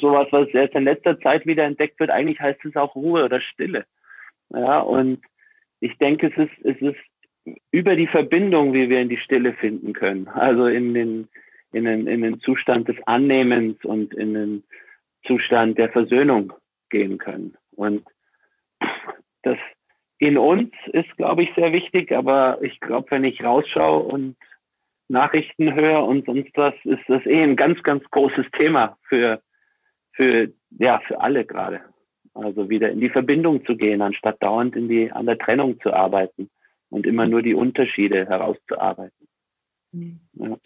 sowas, 0.00 0.26
was 0.32 0.48
erst 0.48 0.74
in 0.74 0.82
letzter 0.82 1.18
Zeit 1.20 1.46
wieder 1.46 1.62
entdeckt 1.62 2.00
wird. 2.00 2.10
Eigentlich 2.10 2.40
heißt 2.40 2.64
es 2.64 2.74
auch 2.74 2.96
Ruhe 2.96 3.24
oder 3.24 3.40
Stille. 3.40 3.86
Ja, 4.52 4.80
und 4.80 5.20
ich 5.78 5.96
denke, 5.98 6.26
es 6.26 6.36
ist, 6.36 6.64
es 6.64 6.82
ist 6.82 7.54
über 7.70 7.94
die 7.94 8.08
Verbindung, 8.08 8.74
wie 8.74 8.90
wir 8.90 9.00
in 9.00 9.08
die 9.08 9.16
Stille 9.16 9.52
finden 9.54 9.92
können. 9.92 10.26
Also 10.26 10.66
in 10.66 10.92
den, 10.92 11.28
in 11.72 11.84
den, 11.84 12.08
in 12.08 12.22
den 12.22 12.40
Zustand 12.40 12.88
des 12.88 12.96
Annehmens 13.06 13.82
und 13.84 14.12
in 14.12 14.34
den 14.34 14.64
Zustand 15.26 15.78
der 15.78 15.90
Versöhnung 15.90 16.52
gehen 16.88 17.18
können. 17.18 17.56
Und 17.72 18.06
das 19.42 19.58
in 20.18 20.36
uns 20.36 20.70
ist, 20.92 21.16
glaube 21.16 21.42
ich, 21.42 21.50
sehr 21.54 21.72
wichtig, 21.72 22.12
aber 22.12 22.58
ich 22.62 22.78
glaube, 22.80 23.10
wenn 23.10 23.24
ich 23.24 23.42
rausschaue 23.42 24.02
und 24.02 24.36
Nachrichten 25.08 25.74
höre 25.74 26.04
und 26.04 26.26
sonst 26.26 26.56
was, 26.56 26.74
ist 26.84 27.02
das 27.08 27.24
eh 27.26 27.42
ein 27.42 27.56
ganz, 27.56 27.82
ganz 27.82 28.04
großes 28.10 28.46
Thema 28.56 28.98
für, 29.08 29.42
für, 30.12 30.52
ja, 30.78 31.00
für 31.06 31.20
alle 31.20 31.44
gerade. 31.44 31.80
Also 32.34 32.70
wieder 32.70 32.90
in 32.90 33.00
die 33.00 33.08
Verbindung 33.08 33.64
zu 33.64 33.76
gehen, 33.76 34.02
anstatt 34.02 34.42
dauernd 34.42 34.76
in 34.76 34.88
die, 34.88 35.10
an 35.10 35.26
der 35.26 35.38
Trennung 35.38 35.80
zu 35.80 35.92
arbeiten 35.92 36.48
und 36.90 37.06
immer 37.06 37.26
nur 37.26 37.42
die 37.42 37.54
Unterschiede 37.54 38.26
herauszuarbeiten. 38.26 39.26
Mhm. 39.92 40.20
Ja. 40.34 40.56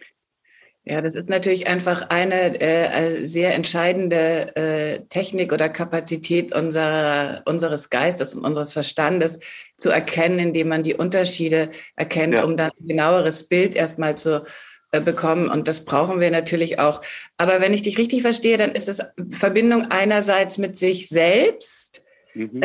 Ja, 0.86 1.00
das 1.00 1.14
ist 1.14 1.30
natürlich 1.30 1.66
einfach 1.66 2.10
eine 2.10 2.60
äh, 2.60 3.26
sehr 3.26 3.54
entscheidende 3.54 4.54
äh, 4.54 5.00
Technik 5.08 5.52
oder 5.54 5.70
Kapazität 5.70 6.54
unserer, 6.54 7.42
unseres 7.46 7.88
Geistes 7.88 8.34
und 8.34 8.44
unseres 8.44 8.74
Verstandes 8.74 9.40
zu 9.78 9.88
erkennen, 9.88 10.38
indem 10.38 10.68
man 10.68 10.82
die 10.82 10.94
Unterschiede 10.94 11.70
erkennt, 11.96 12.34
ja. 12.34 12.44
um 12.44 12.58
dann 12.58 12.70
ein 12.78 12.86
genaueres 12.86 13.44
Bild 13.44 13.74
erstmal 13.74 14.18
zu 14.18 14.44
äh, 14.92 15.00
bekommen. 15.00 15.48
Und 15.48 15.68
das 15.68 15.86
brauchen 15.86 16.20
wir 16.20 16.30
natürlich 16.30 16.78
auch. 16.78 17.00
Aber 17.38 17.62
wenn 17.62 17.72
ich 17.72 17.82
dich 17.82 17.96
richtig 17.96 18.20
verstehe, 18.20 18.58
dann 18.58 18.72
ist 18.72 18.88
es 18.88 19.02
Verbindung 19.30 19.90
einerseits 19.90 20.58
mit 20.58 20.76
sich 20.76 21.08
selbst, 21.08 22.04
mhm. 22.34 22.62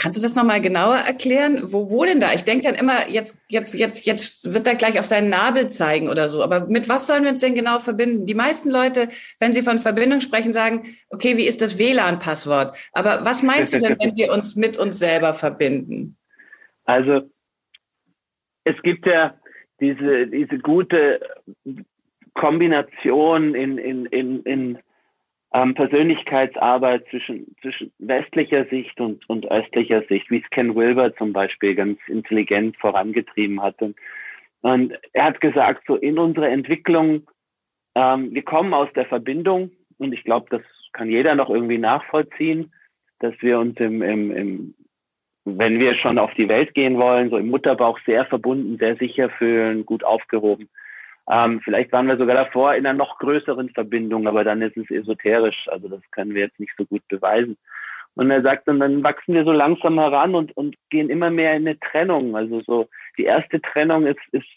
Kannst 0.00 0.18
du 0.18 0.22
das 0.22 0.34
nochmal 0.34 0.62
genauer 0.62 0.96
erklären? 0.96 1.60
Wo, 1.72 1.90
wo 1.90 2.06
denn 2.06 2.22
da? 2.22 2.32
Ich 2.32 2.44
denke 2.44 2.64
dann 2.64 2.74
immer, 2.74 3.10
jetzt, 3.10 3.38
jetzt, 3.48 3.74
jetzt, 3.74 4.06
jetzt 4.06 4.54
wird 4.54 4.66
er 4.66 4.74
gleich 4.74 4.98
auf 4.98 5.04
seinen 5.04 5.28
Nabel 5.28 5.68
zeigen 5.68 6.08
oder 6.08 6.30
so. 6.30 6.42
Aber 6.42 6.66
mit 6.68 6.88
was 6.88 7.06
sollen 7.06 7.24
wir 7.24 7.30
uns 7.32 7.42
denn 7.42 7.54
genau 7.54 7.80
verbinden? 7.80 8.24
Die 8.24 8.34
meisten 8.34 8.70
Leute, 8.70 9.10
wenn 9.40 9.52
sie 9.52 9.60
von 9.60 9.76
Verbindung 9.76 10.22
sprechen, 10.22 10.54
sagen, 10.54 10.84
okay, 11.10 11.36
wie 11.36 11.46
ist 11.46 11.60
das 11.60 11.78
WLAN-Passwort? 11.78 12.78
Aber 12.92 13.26
was 13.26 13.42
meinst 13.42 13.74
du 13.74 13.78
denn, 13.78 13.98
wenn 14.00 14.16
wir 14.16 14.32
uns 14.32 14.56
mit 14.56 14.78
uns 14.78 14.98
selber 14.98 15.34
verbinden? 15.34 16.16
Also, 16.84 17.30
es 18.64 18.80
gibt 18.82 19.04
ja 19.04 19.34
diese, 19.80 20.28
diese 20.28 20.58
gute 20.60 21.20
Kombination 22.32 23.54
in, 23.54 23.76
in, 23.76 24.06
in, 24.06 24.42
in 24.44 24.78
ähm, 25.52 25.74
Persönlichkeitsarbeit 25.74 27.06
zwischen, 27.10 27.54
zwischen 27.60 27.92
westlicher 27.98 28.66
Sicht 28.66 29.00
und, 29.00 29.28
und 29.28 29.50
östlicher 29.50 30.02
Sicht, 30.08 30.30
wie 30.30 30.42
es 30.42 30.50
Ken 30.50 30.74
Wilber 30.76 31.14
zum 31.16 31.32
Beispiel 31.32 31.74
ganz 31.74 31.98
intelligent 32.06 32.76
vorangetrieben 32.76 33.60
hat. 33.60 33.80
Und, 33.82 33.96
und 34.62 34.94
er 35.12 35.24
hat 35.24 35.40
gesagt, 35.40 35.84
so 35.86 35.96
in 35.96 36.18
unserer 36.18 36.48
Entwicklung, 36.48 37.26
ähm, 37.94 38.32
wir 38.32 38.42
kommen 38.42 38.72
aus 38.74 38.88
der 38.94 39.06
Verbindung 39.06 39.72
und 39.98 40.12
ich 40.12 40.22
glaube, 40.22 40.46
das 40.50 40.62
kann 40.92 41.10
jeder 41.10 41.34
noch 41.34 41.50
irgendwie 41.50 41.78
nachvollziehen, 41.78 42.72
dass 43.18 43.34
wir 43.40 43.58
uns 43.58 43.78
im, 43.80 44.02
im, 44.02 44.30
im, 44.30 44.74
wenn 45.44 45.80
wir 45.80 45.94
schon 45.94 46.18
auf 46.18 46.32
die 46.34 46.48
Welt 46.48 46.74
gehen 46.74 46.96
wollen, 46.96 47.30
so 47.30 47.36
im 47.36 47.48
Mutterbauch 47.48 47.98
sehr 48.06 48.24
verbunden, 48.24 48.78
sehr 48.78 48.96
sicher 48.96 49.30
fühlen, 49.30 49.84
gut 49.84 50.04
aufgehoben. 50.04 50.68
Ähm, 51.30 51.60
vielleicht 51.62 51.92
waren 51.92 52.08
wir 52.08 52.16
sogar 52.16 52.34
davor 52.34 52.74
in 52.74 52.86
einer 52.86 52.98
noch 52.98 53.18
größeren 53.18 53.70
Verbindung, 53.70 54.26
aber 54.26 54.42
dann 54.42 54.62
ist 54.62 54.76
es 54.76 54.90
esoterisch. 54.90 55.68
Also 55.68 55.88
das 55.88 56.00
können 56.10 56.34
wir 56.34 56.42
jetzt 56.42 56.58
nicht 56.58 56.72
so 56.76 56.84
gut 56.84 57.06
beweisen. 57.08 57.56
Und 58.14 58.30
er 58.32 58.42
sagt, 58.42 58.68
und 58.68 58.80
dann 58.80 59.04
wachsen 59.04 59.34
wir 59.34 59.44
so 59.44 59.52
langsam 59.52 59.98
heran 59.98 60.34
und, 60.34 60.56
und 60.56 60.74
gehen 60.90 61.08
immer 61.08 61.30
mehr 61.30 61.54
in 61.54 61.68
eine 61.68 61.78
Trennung. 61.78 62.34
Also 62.34 62.60
so 62.62 62.88
die 63.16 63.24
erste 63.24 63.60
Trennung 63.60 64.06
ist, 64.06 64.18
ist 64.32 64.48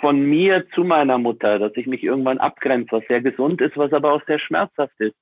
von 0.00 0.22
mir 0.22 0.68
zu 0.74 0.84
meiner 0.84 1.16
Mutter, 1.16 1.58
dass 1.58 1.72
ich 1.76 1.86
mich 1.86 2.02
irgendwann 2.02 2.38
abgrenze, 2.38 2.92
was 2.92 3.04
sehr 3.08 3.22
gesund 3.22 3.62
ist, 3.62 3.76
was 3.78 3.92
aber 3.92 4.12
auch 4.12 4.22
sehr 4.26 4.38
schmerzhaft 4.38 4.98
ist. 4.98 5.16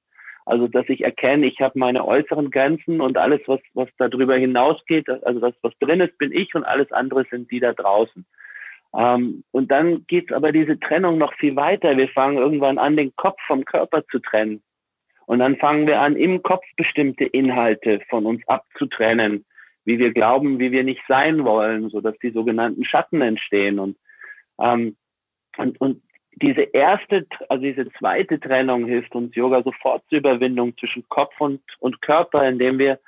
Also 0.45 0.67
dass 0.67 0.89
ich 0.89 1.05
erkenne, 1.05 1.47
ich 1.47 1.61
habe 1.61 1.79
meine 1.79 2.05
äußeren 2.05 2.51
Grenzen 2.51 3.01
und 3.01 3.17
alles, 3.17 3.41
was, 3.47 3.61
was 3.75 3.89
darüber 3.97 4.37
hinausgeht, 4.37 5.09
also 5.09 5.41
das, 5.41 5.55
was 5.63 5.73
drin 5.79 6.01
ist, 6.01 6.19
bin 6.19 6.33
ich 6.33 6.55
und 6.55 6.65
alles 6.65 6.91
andere 6.91 7.25
sind 7.31 7.51
die 7.51 7.61
da 7.61 7.73
draußen. 7.73 8.27
Ähm, 8.97 9.45
und 9.51 9.71
dann 9.71 10.07
geht 10.07 10.33
aber 10.33 10.53
diese 10.53 10.79
Trennung 10.79 11.19
noch 11.19 11.35
viel 11.35 11.57
weiter. 11.57 11.97
Wir 11.97 12.09
fangen 12.09 12.39
irgendwann 12.39 12.79
an, 12.79 12.97
den 12.97 13.15
Kopf 13.17 13.39
vom 13.47 13.65
Körper 13.65 14.05
zu 14.07 14.19
trennen. 14.21 14.63
Und 15.27 15.39
dann 15.39 15.57
fangen 15.57 15.87
wir 15.87 16.01
an, 16.01 16.17
im 16.17 16.43
Kopf 16.43 16.65
bestimmte 16.77 17.25
Inhalte 17.25 18.01
von 18.09 18.27
uns 18.27 18.47
abzutrennen, 18.47 19.45
wie 19.85 19.99
wir 19.99 20.13
glauben, 20.13 20.59
wie 20.59 20.71
wir 20.71 20.85
nicht 20.85 21.03
sein 21.09 21.45
wollen, 21.45 21.89
so 21.91 22.01
dass 22.01 22.17
die 22.19 22.31
sogenannten 22.31 22.85
Schatten 22.85 23.21
entstehen. 23.21 23.79
Und, 23.79 23.97
ähm, 24.61 24.97
und, 25.57 25.81
und 25.81 26.03
diese 26.37 26.63
erste, 26.63 27.27
also 27.49 27.63
diese 27.63 27.91
zweite 27.93 28.39
Trennung 28.39 28.87
hilft 28.87 29.15
uns 29.15 29.35
Yoga 29.35 29.63
sofort 29.63 30.03
zur 30.09 30.19
Überwindung 30.19 30.77
zwischen 30.79 31.09
Kopf 31.09 31.41
und, 31.41 31.63
und 31.79 32.03
Körper, 32.03 32.47
indem 32.47 32.79
wir 32.79 32.99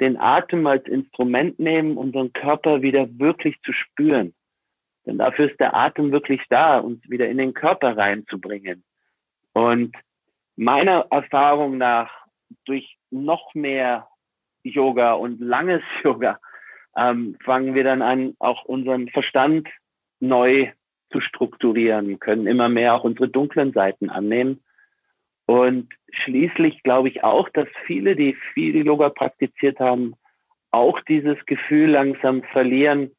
den 0.00 0.18
Atem 0.18 0.66
als 0.66 0.86
Instrument 0.86 1.58
nehmen, 1.58 1.98
unseren 1.98 2.32
Körper 2.32 2.82
wieder 2.82 3.06
wirklich 3.18 3.60
zu 3.62 3.72
spüren. 3.72 4.34
Denn 5.10 5.18
dafür 5.18 5.50
ist 5.50 5.58
der 5.58 5.74
Atem 5.74 6.12
wirklich 6.12 6.40
da, 6.50 6.78
uns 6.78 7.02
wieder 7.10 7.28
in 7.28 7.36
den 7.36 7.52
Körper 7.52 7.96
reinzubringen. 7.96 8.84
Und 9.54 9.96
meiner 10.54 11.08
Erfahrung 11.10 11.78
nach, 11.78 12.12
durch 12.64 12.96
noch 13.10 13.52
mehr 13.52 14.06
Yoga 14.62 15.14
und 15.14 15.40
langes 15.40 15.82
Yoga, 16.04 16.38
ähm, 16.96 17.36
fangen 17.44 17.74
wir 17.74 17.82
dann 17.82 18.02
an, 18.02 18.36
auch 18.38 18.64
unseren 18.66 19.08
Verstand 19.08 19.68
neu 20.20 20.70
zu 21.10 21.20
strukturieren, 21.20 22.20
können 22.20 22.46
immer 22.46 22.68
mehr 22.68 22.94
auch 22.94 23.02
unsere 23.02 23.28
dunklen 23.28 23.72
Seiten 23.72 24.10
annehmen. 24.10 24.62
Und 25.46 25.88
schließlich 26.12 26.84
glaube 26.84 27.08
ich 27.08 27.24
auch, 27.24 27.48
dass 27.48 27.66
viele, 27.84 28.14
die 28.14 28.36
viel 28.54 28.86
Yoga 28.86 29.08
praktiziert 29.08 29.80
haben, 29.80 30.14
auch 30.70 31.00
dieses 31.00 31.44
Gefühl 31.46 31.90
langsam 31.90 32.44
verlieren, 32.44 33.10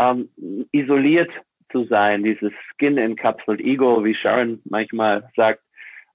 ähm, 0.00 0.28
isoliert 0.72 1.30
zu 1.70 1.84
sein, 1.84 2.24
dieses 2.24 2.52
Skin-encapsuled 2.72 3.60
Ego, 3.60 4.04
wie 4.04 4.14
Sharon 4.14 4.60
manchmal 4.64 5.30
sagt, 5.36 5.62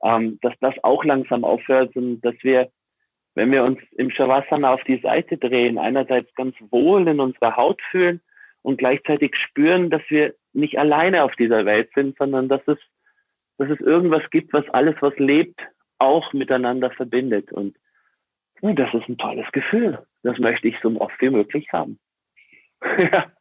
ähm, 0.03 0.39
dass 0.41 0.53
das 0.59 0.73
auch 0.83 1.03
langsam 1.03 1.43
aufhört 1.43 1.95
und 1.95 2.21
dass 2.21 2.35
wir, 2.41 2.69
wenn 3.35 3.51
wir 3.51 3.63
uns 3.63 3.79
im 3.97 4.09
Shavasana 4.09 4.73
auf 4.73 4.83
die 4.83 4.99
Seite 4.99 5.37
drehen, 5.37 5.77
einerseits 5.77 6.33
ganz 6.35 6.55
wohl 6.71 7.07
in 7.07 7.19
unserer 7.19 7.55
Haut 7.55 7.81
fühlen 7.91 8.21
und 8.61 8.77
gleichzeitig 8.77 9.35
spüren, 9.35 9.89
dass 9.89 10.01
wir 10.09 10.33
nicht 10.53 10.79
alleine 10.79 11.23
auf 11.23 11.35
dieser 11.35 11.65
Welt 11.65 11.89
sind, 11.93 12.17
sondern 12.17 12.49
dass 12.49 12.61
es, 12.67 12.77
dass 13.57 13.69
es 13.69 13.79
irgendwas 13.79 14.23
gibt, 14.31 14.53
was 14.53 14.67
alles, 14.69 14.95
was 15.01 15.17
lebt, 15.17 15.59
auch 15.99 16.33
miteinander 16.33 16.91
verbindet. 16.91 17.51
Und 17.51 17.77
uh, 18.61 18.73
das 18.73 18.93
ist 18.93 19.07
ein 19.07 19.17
tolles 19.17 19.49
Gefühl. 19.51 20.05
Das 20.23 20.39
möchte 20.39 20.67
ich 20.67 20.75
so 20.81 20.89
oft 20.99 21.19
wie 21.21 21.29
möglich 21.29 21.71
haben. 21.71 21.99
ja. 22.97 23.31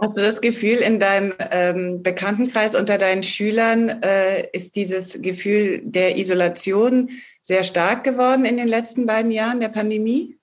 Hast 0.00 0.16
du 0.16 0.20
das 0.20 0.40
Gefühl, 0.40 0.78
in 0.78 0.98
deinem 0.98 1.32
ähm, 1.52 2.02
Bekanntenkreis 2.02 2.74
unter 2.74 2.98
deinen 2.98 3.22
Schülern 3.22 3.88
äh, 4.02 4.48
ist 4.52 4.74
dieses 4.74 5.20
Gefühl 5.22 5.80
der 5.84 6.16
Isolation 6.16 7.10
sehr 7.40 7.62
stark 7.62 8.02
geworden 8.02 8.44
in 8.44 8.56
den 8.56 8.68
letzten 8.68 9.06
beiden 9.06 9.30
Jahren 9.30 9.60
der 9.60 9.68
Pandemie? 9.68 10.38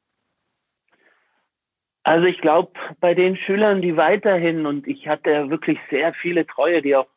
Also 2.03 2.25
ich 2.25 2.39
glaube, 2.39 2.72
bei 3.00 3.13
den 3.13 3.36
Schülern, 3.36 3.82
die 3.82 3.98
weiterhin, 3.98 4.65
und 4.65 4.88
ich 4.88 5.08
hatte 5.08 5.50
wirklich 5.50 5.77
sehr 5.89 6.13
viele 6.13 6.48
Treue, 6.48 6.82
die 6.82 6.96
auch 6.96 7.08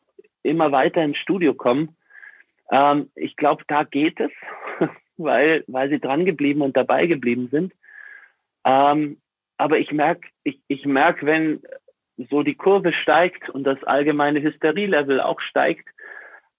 immer 0.43 0.71
weiter 0.71 1.03
ins 1.03 1.17
Studio 1.17 1.53
kommen, 1.53 1.95
ähm, 2.71 3.09
ich 3.15 3.35
glaube, 3.35 3.63
da 3.67 3.83
geht 3.83 4.19
es, 4.19 4.31
weil, 5.17 5.63
weil 5.67 5.89
sie 5.89 5.99
dran 5.99 6.25
geblieben 6.25 6.61
und 6.61 6.75
dabei 6.75 7.07
geblieben 7.07 7.47
sind. 7.51 7.73
Ähm, 8.65 9.17
aber 9.57 9.79
ich 9.79 9.91
merke, 9.91 10.27
ich, 10.43 10.61
ich 10.67 10.85
merk, 10.85 11.25
wenn 11.25 11.61
so 12.29 12.43
die 12.43 12.55
Kurve 12.55 12.93
steigt 12.93 13.49
und 13.49 13.63
das 13.63 13.83
allgemeine 13.83 14.41
Hysterielevel 14.41 15.19
auch 15.19 15.39
steigt, 15.41 15.89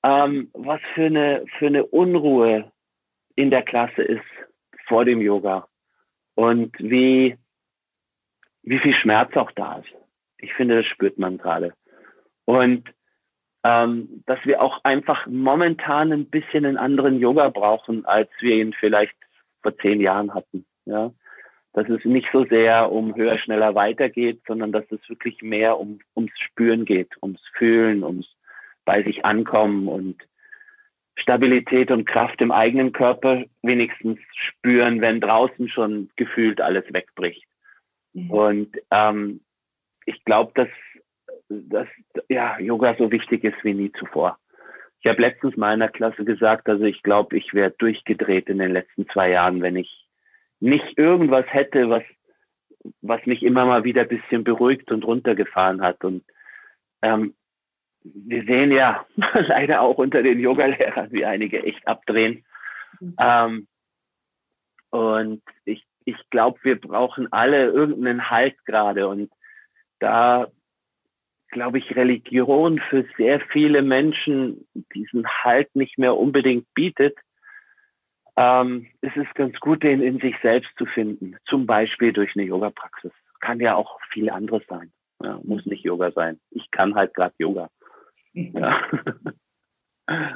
ähm, 0.03 0.51
was 0.53 0.81
für 0.95 1.07
eine, 1.07 1.45
für 1.59 1.67
eine 1.67 1.87
Unruhe 1.87 2.71
in 3.37 3.51
der 3.51 3.63
Klasse 3.63 4.03
ist 4.03 4.25
vor 4.87 5.05
dem 5.05 5.21
Yoga 5.21 5.67
und 6.35 6.73
wie, 6.79 7.37
wie 8.63 8.79
viel 8.79 8.95
Schmerz 8.95 9.37
auch 9.37 9.51
da 9.53 9.79
ist. 9.79 9.95
Ich 10.39 10.53
finde, 10.55 10.83
das 10.83 10.87
spürt 10.87 11.19
man 11.19 11.39
gerade. 11.39 11.73
Und 12.45 12.93
ähm, 13.65 14.23
dass 14.27 14.39
wir 14.45 14.61
auch 14.61 14.85
einfach 14.85 15.27
momentan 15.27 16.13
ein 16.13 16.29
bisschen 16.29 16.67
einen 16.67 16.77
anderen 16.77 17.19
Yoga 17.19 17.49
brauchen, 17.49 18.05
als 18.05 18.29
wir 18.41 18.57
ihn 18.57 18.75
vielleicht 18.75 19.17
vor 19.63 19.77
zehn 19.79 20.01
Jahren 20.03 20.35
hatten. 20.35 20.67
Ja, 20.85 21.13
dass 21.75 21.89
es 21.89 22.05
nicht 22.05 22.29
so 22.33 22.45
sehr 22.47 22.91
um 22.91 23.15
höher, 23.17 23.37
schneller 23.37 23.75
weitergeht, 23.75 24.41
sondern 24.47 24.73
dass 24.73 24.85
es 24.91 25.09
wirklich 25.09 25.43
mehr 25.43 25.79
um, 25.79 25.99
ums 26.17 26.33
Spüren 26.39 26.85
geht, 26.85 27.11
ums 27.21 27.41
Fühlen, 27.59 28.05
ums 28.05 28.27
bei 28.85 29.03
sich 29.03 29.25
ankommen 29.25 29.89
und 29.89 30.17
Stabilität 31.17 31.91
und 31.91 32.07
Kraft 32.07 32.41
im 32.41 32.53
eigenen 32.53 32.93
Körper 32.93 33.45
wenigstens 33.63 34.19
spüren, 34.35 35.01
wenn 35.01 35.21
draußen 35.21 35.69
schon 35.69 36.11
gefühlt 36.17 36.61
alles 36.61 36.85
wegbricht. 36.93 37.47
Mhm. 38.13 38.31
Und 38.31 38.77
ähm, 38.91 39.41
ich 40.07 40.23
glaube, 40.25 40.53
dass, 40.55 40.69
dass 41.49 41.89
ja, 42.29 42.59
Yoga 42.59 42.95
so 42.99 43.11
wichtig 43.11 43.43
ist 43.45 43.63
wie 43.65 43.75
nie 43.75 43.93
zuvor. 43.93 44.39
Ich 45.01 45.11
habe 45.11 45.21
letztens 45.21 45.57
meiner 45.57 45.89
Klasse 45.89 46.25
gesagt, 46.25 46.69
also 46.69 46.85
ich 46.85 47.03
glaube, 47.03 47.37
ich 47.37 47.53
wäre 47.53 47.71
durchgedreht 47.73 48.49
in 48.49 48.59
den 48.59 48.73
letzten 48.73 49.09
zwei 49.09 49.31
Jahren, 49.31 49.61
wenn 49.61 49.77
ich 49.77 50.04
nicht 50.61 50.99
irgendwas 50.99 51.47
hätte, 51.49 51.91
was, 51.91 52.03
was 53.03 53.25
mich 53.27 53.43
immer 53.43 53.65
mal 53.65 53.85
wieder 53.85 54.03
ein 54.03 54.09
bisschen 54.09 54.45
beruhigt 54.45 54.91
und 54.91 55.05
runtergefahren 55.05 55.83
hat. 55.83 56.05
Und 56.05 56.25
ähm, 57.03 57.35
wir 58.03 58.45
sehen 58.45 58.71
ja 58.71 59.07
leider 59.17 59.81
auch 59.81 59.99
unter 59.99 60.23
den 60.23 60.41
Yogalehrern, 60.41 61.11
wie 61.13 61.25
einige 61.25 61.63
echt 61.63 61.87
abdrehen. 61.87 62.45
Mhm. 63.01 63.17
Ähm, 63.19 63.69
und 64.91 65.43
ich, 65.65 65.85
ich 66.05 66.17
glaube, 66.31 66.59
wir 66.63 66.81
brauchen 66.81 67.33
alle 67.33 67.67
irgendeinen 67.67 68.31
Halt 68.31 68.65
gerade. 68.65 69.09
Und 69.09 69.31
da 69.99 70.49
glaube 71.55 71.79
ich, 71.79 71.97
Religion 71.97 72.81
für 72.91 73.07
sehr 73.17 73.41
viele 73.41 73.81
Menschen 73.81 74.67
diesen 74.95 75.27
Halt 75.27 75.75
nicht 75.75 75.99
mehr 75.99 76.17
unbedingt 76.17 76.67
bietet, 76.75 77.17
ähm, 78.37 78.87
es 79.01 79.15
ist 79.17 79.35
ganz 79.35 79.59
gut, 79.61 79.83
den 79.83 80.03
in 80.03 80.19
sich 80.21 80.35
selbst 80.43 80.71
zu 80.77 80.87
finden. 80.87 81.37
Zum 81.47 81.67
Beispiel 81.67 82.13
durch 82.13 82.35
eine 82.35 82.45
Yoga-Praxis. 82.45 83.13
Kann 83.41 83.61
ja 83.61 83.75
auch 83.75 83.99
viel 84.13 84.31
anderes 84.31 84.63
sein. 84.69 84.93
Ja, 85.23 85.41
muss 85.43 85.65
nicht 85.67 85.85
Yoga 85.85 86.11
sein. 86.13 86.41
Ich 86.51 86.71
kann 86.71 86.95
halt 86.95 87.15
gerade 87.15 87.35
Yoga. 87.39 87.69
Ja. 88.33 88.81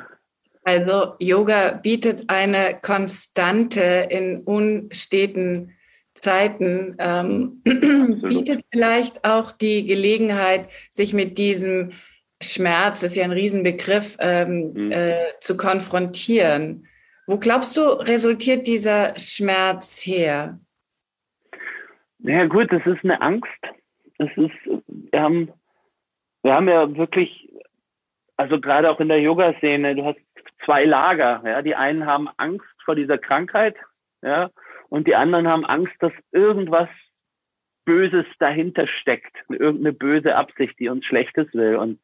Also 0.65 1.15
Yoga 1.19 1.73
bietet 1.73 2.25
eine 2.29 2.79
Konstante 2.83 4.07
in 4.11 4.43
unsteten 4.43 5.73
Zeiten, 6.15 6.95
ähm, 6.99 7.63
bietet 7.65 8.67
vielleicht 8.71 9.25
auch 9.25 9.53
die 9.53 9.87
Gelegenheit, 9.87 10.69
sich 10.91 11.15
mit 11.15 11.39
diesem 11.39 11.93
Schmerz, 12.43 13.01
das 13.01 13.13
ist 13.13 13.17
ja 13.17 13.25
ein 13.25 13.33
Riesenbegriff, 13.33 14.19
ähm, 14.21 14.73
mhm. 14.75 14.93
äh, 14.93 15.15
zu 15.41 15.57
konfrontieren. 15.57 16.88
Wo 17.29 17.37
glaubst 17.37 17.77
du, 17.77 17.83
resultiert 17.83 18.67
dieser 18.67 19.13
Schmerz 19.19 20.01
her? 20.07 20.59
Ja 22.21 22.47
gut, 22.47 22.73
das 22.73 22.87
ist 22.87 23.05
eine 23.05 23.21
Angst. 23.21 23.61
Es 24.17 24.31
ist, 24.37 24.83
wir 24.89 25.21
haben, 25.21 25.53
wir 26.43 26.55
haben 26.55 26.69
ja 26.69 26.97
wirklich, 26.97 27.53
also 28.39 28.59
gerade 28.59 28.91
auch 28.91 28.99
in 28.99 29.09
der 29.09 29.21
Yoga-Szene, 29.21 29.95
du 29.95 30.07
hast 30.07 30.19
zwei 30.65 30.87
Lager. 30.87 31.43
Ja, 31.45 31.61
die 31.61 31.75
einen 31.75 32.07
haben 32.07 32.31
Angst 32.39 32.65
vor 32.83 32.95
dieser 32.95 33.19
Krankheit, 33.19 33.77
ja, 34.23 34.51
und 34.89 35.07
die 35.07 35.15
anderen 35.15 35.49
haben 35.49 35.67
Angst, 35.67 35.97
dass 35.99 36.13
irgendwas 36.33 36.89
Böses 37.85 38.25
dahinter 38.39 38.87
steckt, 38.87 39.37
irgendeine 39.51 39.93
böse 39.93 40.35
Absicht, 40.35 40.79
die 40.79 40.89
uns 40.89 41.05
Schlechtes 41.05 41.53
will. 41.53 41.77
Und 41.77 42.01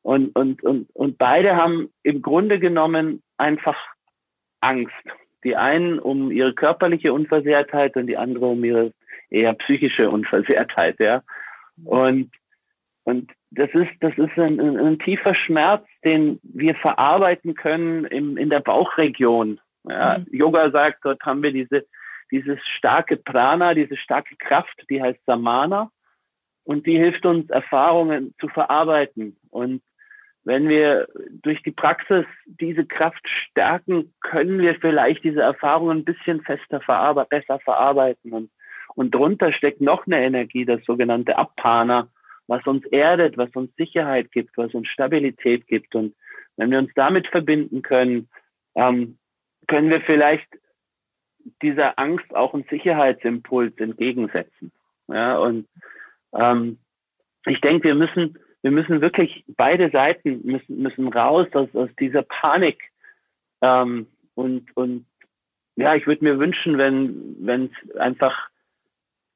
und 0.00 0.34
und 0.34 0.62
und 0.62 0.88
und 0.96 1.18
beide 1.18 1.56
haben 1.56 1.92
im 2.02 2.22
Grunde 2.22 2.58
genommen 2.58 3.22
einfach 3.36 3.76
Angst. 4.60 4.92
Die 5.44 5.56
einen 5.56 5.98
um 5.98 6.30
ihre 6.30 6.54
körperliche 6.54 7.12
Unversehrtheit 7.12 7.96
und 7.96 8.06
die 8.06 8.16
andere 8.16 8.46
um 8.46 8.64
ihre 8.64 8.92
eher 9.30 9.54
psychische 9.54 10.10
Unversehrtheit, 10.10 10.98
ja. 10.98 11.22
Und, 11.84 12.30
und 13.04 13.32
das 13.50 13.70
ist, 13.72 13.90
das 14.00 14.16
ist 14.16 14.38
ein, 14.38 14.60
ein, 14.60 14.76
ein 14.78 14.98
tiefer 14.98 15.34
Schmerz, 15.34 15.84
den 16.04 16.40
wir 16.42 16.74
verarbeiten 16.74 17.54
können 17.54 18.04
im, 18.06 18.36
in 18.36 18.50
der 18.50 18.60
Bauchregion. 18.60 19.60
Ja. 19.84 20.18
Mhm. 20.18 20.26
Yoga 20.32 20.70
sagt, 20.70 21.04
dort 21.04 21.22
haben 21.22 21.42
wir 21.42 21.52
diese, 21.52 21.86
dieses 22.30 22.58
starke 22.66 23.16
Prana, 23.16 23.74
diese 23.74 23.96
starke 23.96 24.36
Kraft, 24.36 24.84
die 24.90 25.02
heißt 25.02 25.20
Samana. 25.26 25.90
Und 26.64 26.86
die 26.86 26.98
hilft 26.98 27.24
uns, 27.24 27.48
Erfahrungen 27.50 28.34
zu 28.40 28.48
verarbeiten. 28.48 29.36
Und 29.50 29.82
wenn 30.46 30.68
wir 30.68 31.08
durch 31.42 31.60
die 31.64 31.72
Praxis 31.72 32.24
diese 32.46 32.86
Kraft 32.86 33.28
stärken, 33.28 34.14
können 34.20 34.60
wir 34.60 34.76
vielleicht 34.76 35.24
diese 35.24 35.40
Erfahrungen 35.40 35.98
ein 35.98 36.04
bisschen 36.04 36.40
fester 36.42 36.80
verarbeiten, 36.80 37.30
besser 37.30 37.58
verarbeiten. 37.58 38.32
Und, 38.32 38.50
und 38.94 39.12
drunter 39.12 39.52
steckt 39.52 39.80
noch 39.80 40.06
eine 40.06 40.22
Energie, 40.22 40.64
das 40.64 40.84
sogenannte 40.84 41.36
Appana, 41.36 42.08
was 42.46 42.64
uns 42.64 42.84
erdet, 42.86 43.36
was 43.36 43.50
uns 43.56 43.74
Sicherheit 43.76 44.30
gibt, 44.30 44.56
was 44.56 44.72
uns 44.72 44.86
Stabilität 44.86 45.66
gibt. 45.66 45.96
Und 45.96 46.14
wenn 46.56 46.70
wir 46.70 46.78
uns 46.78 46.92
damit 46.94 47.26
verbinden 47.26 47.82
können, 47.82 48.28
ähm, 48.76 49.18
können 49.66 49.90
wir 49.90 50.00
vielleicht 50.00 50.46
dieser 51.60 51.98
Angst 51.98 52.32
auch 52.36 52.54
einen 52.54 52.66
Sicherheitsimpuls 52.70 53.76
entgegensetzen. 53.78 54.70
Ja, 55.08 55.38
und 55.38 55.66
ähm, 56.32 56.78
ich 57.46 57.60
denke, 57.60 57.88
wir 57.88 57.96
müssen 57.96 58.38
wir 58.66 58.72
müssen 58.72 59.00
wirklich, 59.00 59.44
beide 59.46 59.90
Seiten 59.90 60.40
müssen, 60.42 60.82
müssen 60.82 61.06
raus 61.06 61.46
aus, 61.52 61.72
aus 61.72 61.88
dieser 62.00 62.22
Panik. 62.22 62.82
Ähm, 63.62 64.08
und, 64.34 64.76
und 64.76 65.06
ja, 65.76 65.94
ich 65.94 66.08
würde 66.08 66.24
mir 66.24 66.40
wünschen, 66.40 66.76
wenn 66.76 67.70
es 67.70 67.96
einfach 67.96 68.50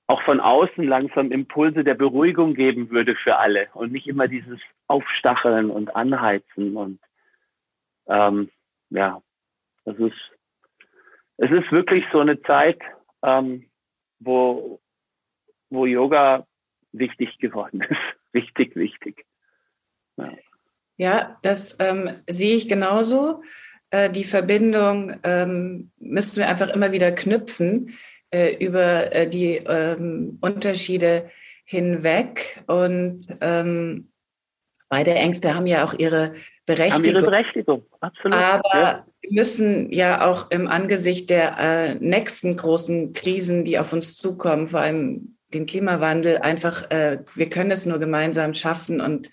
auch 0.08 0.20
von 0.22 0.40
außen 0.40 0.82
langsam 0.82 1.30
Impulse 1.30 1.84
der 1.84 1.94
Beruhigung 1.94 2.54
geben 2.54 2.90
würde 2.90 3.14
für 3.14 3.36
alle 3.36 3.68
und 3.74 3.92
nicht 3.92 4.08
immer 4.08 4.26
dieses 4.26 4.58
Aufstacheln 4.88 5.70
und 5.70 5.94
Anheizen 5.94 6.76
und 6.76 6.98
ähm, 8.08 8.50
ja, 8.88 9.22
das 9.84 9.96
ist 9.98 10.18
es 11.36 11.52
ist 11.52 11.70
wirklich 11.70 12.04
so 12.10 12.18
eine 12.18 12.42
Zeit, 12.42 12.80
ähm, 13.22 13.70
wo 14.18 14.80
wo 15.68 15.86
Yoga 15.86 16.48
wichtig 16.92 17.38
geworden 17.38 17.80
ist. 17.88 17.98
Wichtig, 18.32 18.76
wichtig. 18.76 19.26
Ja, 20.16 20.32
ja 20.96 21.38
das 21.42 21.76
ähm, 21.80 22.10
sehe 22.28 22.56
ich 22.56 22.68
genauso. 22.68 23.42
Äh, 23.90 24.10
die 24.10 24.24
Verbindung 24.24 25.14
ähm, 25.24 25.90
müssten 25.98 26.38
wir 26.38 26.48
einfach 26.48 26.68
immer 26.68 26.92
wieder 26.92 27.12
knüpfen 27.12 27.96
äh, 28.30 28.56
über 28.64 29.14
äh, 29.14 29.28
die 29.28 29.56
ähm, 29.56 30.38
Unterschiede 30.40 31.30
hinweg. 31.64 32.62
Und 32.66 33.28
ähm, 33.40 34.10
Beide 34.90 35.14
Ängste 35.14 35.54
haben 35.54 35.68
ja 35.68 35.84
auch 35.84 35.94
ihre 35.94 36.34
Berechtigung. 36.66 36.92
Haben 36.92 37.04
ihre 37.04 37.22
Berechtigung, 37.22 37.86
absolut. 38.00 38.36
Aber 38.36 38.74
ja. 38.74 39.06
wir 39.20 39.32
müssen 39.32 39.92
ja 39.92 40.28
auch 40.28 40.50
im 40.50 40.66
Angesicht 40.66 41.30
der 41.30 41.56
äh, 41.60 41.94
nächsten 41.94 42.56
großen 42.56 43.12
Krisen, 43.12 43.64
die 43.64 43.78
auf 43.78 43.92
uns 43.92 44.16
zukommen, 44.16 44.66
vor 44.66 44.80
allem 44.80 45.36
den 45.52 45.66
Klimawandel, 45.66 46.38
einfach, 46.38 46.90
äh, 46.90 47.18
wir 47.34 47.48
können 47.48 47.70
es 47.70 47.86
nur 47.86 47.98
gemeinsam 47.98 48.54
schaffen 48.54 49.00
und 49.00 49.30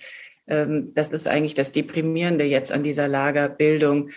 ähm, 0.48 0.94
das 0.94 1.12
ist 1.12 1.28
eigentlich 1.28 1.56
das 1.56 1.72
Deprimierende 1.72 2.46
jetzt 2.46 2.72
an 2.72 2.84
dieser 2.84 3.08
Lagerbildung, 3.08 4.10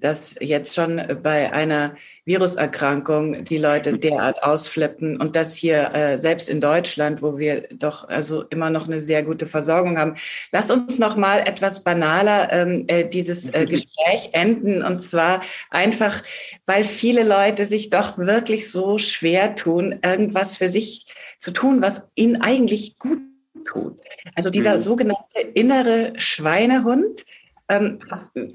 dass 0.00 0.34
jetzt 0.40 0.74
schon 0.74 1.00
bei 1.22 1.52
einer 1.52 1.94
Viruserkrankung 2.26 3.44
die 3.44 3.56
Leute 3.56 3.98
derart 3.98 4.42
ausflippen 4.42 5.16
und 5.16 5.34
das 5.34 5.56
hier 5.56 5.94
äh, 5.94 6.18
selbst 6.18 6.48
in 6.48 6.60
Deutschland, 6.60 7.22
wo 7.22 7.38
wir 7.38 7.68
doch 7.72 8.08
also 8.08 8.42
immer 8.50 8.68
noch 8.68 8.86
eine 8.86 9.00
sehr 9.00 9.22
gute 9.22 9.46
Versorgung 9.46 9.96
haben. 9.96 10.16
Lass 10.52 10.70
uns 10.70 10.98
noch 10.98 11.16
mal 11.16 11.38
etwas 11.38 11.84
banaler 11.84 12.52
ähm, 12.52 12.84
äh, 12.88 13.08
dieses 13.08 13.46
äh, 13.46 13.64
Gespräch 13.66 14.30
enden 14.32 14.82
und 14.82 15.02
zwar 15.02 15.42
einfach, 15.70 16.22
weil 16.66 16.84
viele 16.84 17.22
Leute 17.22 17.64
sich 17.64 17.90
doch 17.90 18.18
wirklich 18.18 18.70
so 18.70 18.98
schwer 18.98 19.54
tun, 19.54 20.00
irgendwas 20.02 20.56
für 20.56 20.68
sich 20.68 21.06
zu 21.38 21.52
tun, 21.52 21.80
was 21.80 22.08
ihnen 22.14 22.40
eigentlich 22.40 22.98
gut 22.98 23.20
tut. 23.64 24.00
Also 24.34 24.50
dieser 24.50 24.74
mhm. 24.74 24.80
sogenannte 24.80 25.40
innere 25.54 26.12
Schweinehund, 26.16 27.24
ähm, 27.68 27.98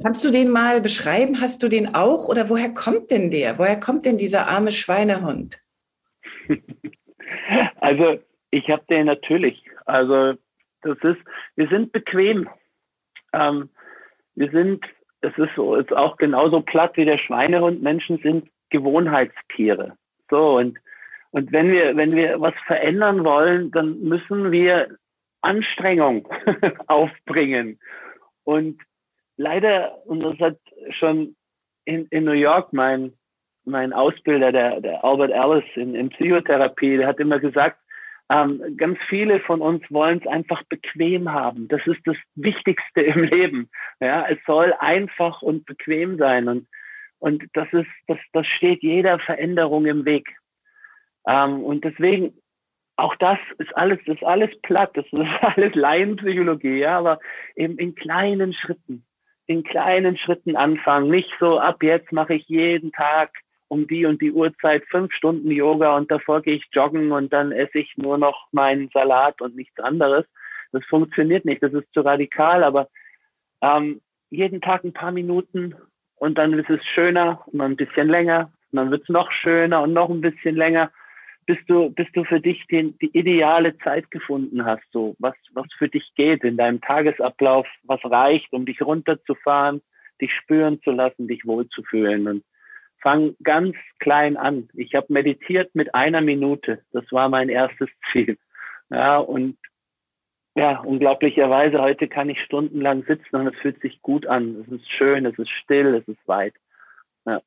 kannst 0.01 0.23
du 0.23 0.31
den 0.31 0.49
mal 0.49 0.81
beschreiben? 0.81 1.41
Hast 1.41 1.61
du 1.63 1.67
den 1.67 1.95
auch 1.95 2.27
oder 2.29 2.49
woher 2.49 2.73
kommt 2.73 3.11
denn 3.11 3.29
der? 3.31 3.57
Woher 3.57 3.79
kommt 3.79 4.05
denn 4.05 4.17
dieser 4.17 4.47
arme 4.47 4.71
Schweinehund? 4.71 5.59
Also 7.79 8.19
ich 8.51 8.69
habe 8.69 8.83
den 8.89 9.07
natürlich. 9.07 9.63
Also 9.85 10.35
das 10.81 10.97
ist, 11.01 11.19
wir 11.55 11.67
sind 11.67 11.91
bequem. 11.91 12.47
Ähm, 13.33 13.69
wir 14.35 14.51
sind, 14.51 14.85
es 15.21 15.37
ist, 15.37 15.49
so, 15.55 15.75
ist 15.75 15.91
auch 15.91 16.17
genauso 16.17 16.61
platt 16.61 16.95
wie 16.95 17.05
der 17.05 17.17
Schweinehund. 17.17 17.81
Menschen 17.81 18.19
sind 18.19 18.49
Gewohnheitstiere. 18.69 19.97
So 20.29 20.57
und 20.57 20.77
und 21.31 21.51
wenn 21.53 21.71
wir 21.71 21.95
wenn 21.95 22.15
wir 22.15 22.39
was 22.41 22.53
verändern 22.67 23.23
wollen, 23.23 23.71
dann 23.71 23.99
müssen 24.01 24.51
wir 24.51 24.97
Anstrengung 25.41 26.27
aufbringen. 26.87 27.79
Und 28.43 28.81
leider, 29.41 30.05
und 30.05 30.21
das 30.21 30.37
hat 30.39 30.57
schon 30.91 31.35
in, 31.85 32.05
in 32.07 32.25
New 32.25 32.31
York 32.31 32.73
mein, 32.73 33.13
mein 33.65 33.93
Ausbilder, 33.93 34.51
der, 34.51 34.81
der 34.81 35.03
Albert 35.03 35.31
Ellis 35.31 35.65
in, 35.75 35.95
in 35.95 36.09
Psychotherapie, 36.09 36.97
der 36.97 37.07
hat 37.07 37.19
immer 37.19 37.39
gesagt, 37.39 37.77
ähm, 38.29 38.77
ganz 38.77 38.97
viele 39.09 39.39
von 39.41 39.61
uns 39.61 39.83
wollen 39.89 40.19
es 40.19 40.27
einfach 40.27 40.63
bequem 40.63 41.31
haben. 41.31 41.67
Das 41.67 41.85
ist 41.85 41.99
das 42.05 42.15
Wichtigste 42.35 43.01
im 43.01 43.23
Leben. 43.23 43.69
Ja, 43.99 44.25
es 44.29 44.37
soll 44.45 44.73
einfach 44.79 45.41
und 45.41 45.65
bequem 45.65 46.17
sein. 46.17 46.47
Und, 46.47 46.67
und 47.19 47.43
das 47.53 47.67
ist, 47.73 47.89
das, 48.07 48.17
das 48.31 48.47
steht 48.47 48.83
jeder 48.83 49.19
Veränderung 49.19 49.85
im 49.85 50.05
Weg. 50.05 50.29
Ähm, 51.27 51.61
und 51.63 51.83
deswegen, 51.83 52.33
auch 52.95 53.15
das 53.17 53.37
ist 53.57 53.75
alles, 53.75 53.99
ist 54.05 54.23
alles 54.23 54.49
platt, 54.61 54.91
das 54.93 55.05
ist 55.05 55.13
alles 55.41 55.75
Laienpsychologie, 55.75 56.79
ja, 56.79 56.99
aber 56.99 57.19
eben 57.55 57.77
in 57.77 57.95
kleinen 57.95 58.53
Schritten 58.53 59.05
in 59.47 59.63
kleinen 59.63 60.17
Schritten 60.17 60.55
anfangen. 60.55 61.09
Nicht 61.09 61.31
so, 61.39 61.59
ab 61.59 61.83
jetzt 61.83 62.11
mache 62.11 62.35
ich 62.35 62.47
jeden 62.47 62.91
Tag 62.91 63.31
um 63.67 63.87
die 63.87 64.05
und 64.05 64.21
die 64.21 64.31
Uhrzeit 64.31 64.83
fünf 64.89 65.13
Stunden 65.13 65.49
Yoga 65.49 65.95
und 65.95 66.11
davor 66.11 66.41
gehe 66.41 66.55
ich 66.55 66.65
joggen 66.73 67.11
und 67.11 67.31
dann 67.31 67.51
esse 67.53 67.79
ich 67.79 67.95
nur 67.95 68.17
noch 68.17 68.47
meinen 68.51 68.89
Salat 68.93 69.41
und 69.41 69.55
nichts 69.55 69.79
anderes. 69.79 70.25
Das 70.73 70.83
funktioniert 70.85 71.45
nicht, 71.45 71.63
das 71.63 71.73
ist 71.73 71.87
zu 71.93 72.01
radikal, 72.01 72.63
aber 72.63 72.89
ähm, 73.61 74.01
jeden 74.29 74.61
Tag 74.61 74.83
ein 74.83 74.93
paar 74.93 75.11
Minuten 75.11 75.75
und 76.15 76.37
dann 76.37 76.53
ist 76.53 76.69
es 76.69 76.85
schöner 76.85 77.43
und 77.47 77.61
ein 77.61 77.77
bisschen 77.77 78.09
länger 78.09 78.51
und 78.71 78.77
dann 78.77 78.91
wird 78.91 79.03
es 79.03 79.09
noch 79.09 79.31
schöner 79.31 79.81
und 79.81 79.93
noch 79.93 80.09
ein 80.09 80.21
bisschen 80.21 80.55
länger 80.55 80.91
bis 81.45 81.57
du, 81.67 81.89
bis 81.89 82.07
du 82.13 82.23
für 82.23 82.39
dich 82.39 82.65
den, 82.67 82.97
die 82.99 83.17
ideale 83.17 83.77
Zeit 83.79 84.09
gefunden 84.11 84.65
hast, 84.65 84.83
so 84.91 85.15
was, 85.19 85.35
was 85.53 85.67
für 85.77 85.89
dich 85.89 86.11
geht 86.15 86.43
in 86.43 86.57
deinem 86.57 86.81
Tagesablauf, 86.81 87.67
was 87.83 87.99
reicht, 88.03 88.53
um 88.53 88.65
dich 88.65 88.81
runterzufahren, 88.81 89.81
dich 90.21 90.33
spüren 90.33 90.81
zu 90.81 90.91
lassen, 90.91 91.27
dich 91.27 91.45
wohlzufühlen. 91.45 92.27
Und 92.27 92.43
fang 93.01 93.35
ganz 93.43 93.75
klein 93.99 94.37
an. 94.37 94.69
Ich 94.73 94.95
habe 94.95 95.07
meditiert 95.09 95.73
mit 95.73 95.93
einer 95.95 96.21
Minute. 96.21 96.83
Das 96.91 97.05
war 97.11 97.29
mein 97.29 97.49
erstes 97.49 97.89
Ziel. 98.11 98.37
Ja, 98.89 99.17
und 99.17 99.57
ja, 100.55 100.79
unglaublicherweise 100.81 101.81
heute 101.81 102.07
kann 102.09 102.29
ich 102.29 102.41
stundenlang 102.41 103.03
sitzen 103.05 103.37
und 103.37 103.47
es 103.47 103.55
fühlt 103.61 103.81
sich 103.81 104.01
gut 104.01 104.27
an. 104.27 104.65
Es 104.67 104.73
ist 104.73 104.89
schön, 104.89 105.25
es 105.25 105.37
ist 105.39 105.49
still, 105.49 105.95
es 105.95 106.07
ist 106.07 106.27
weit. 106.27 106.53
Ja. 107.25 107.41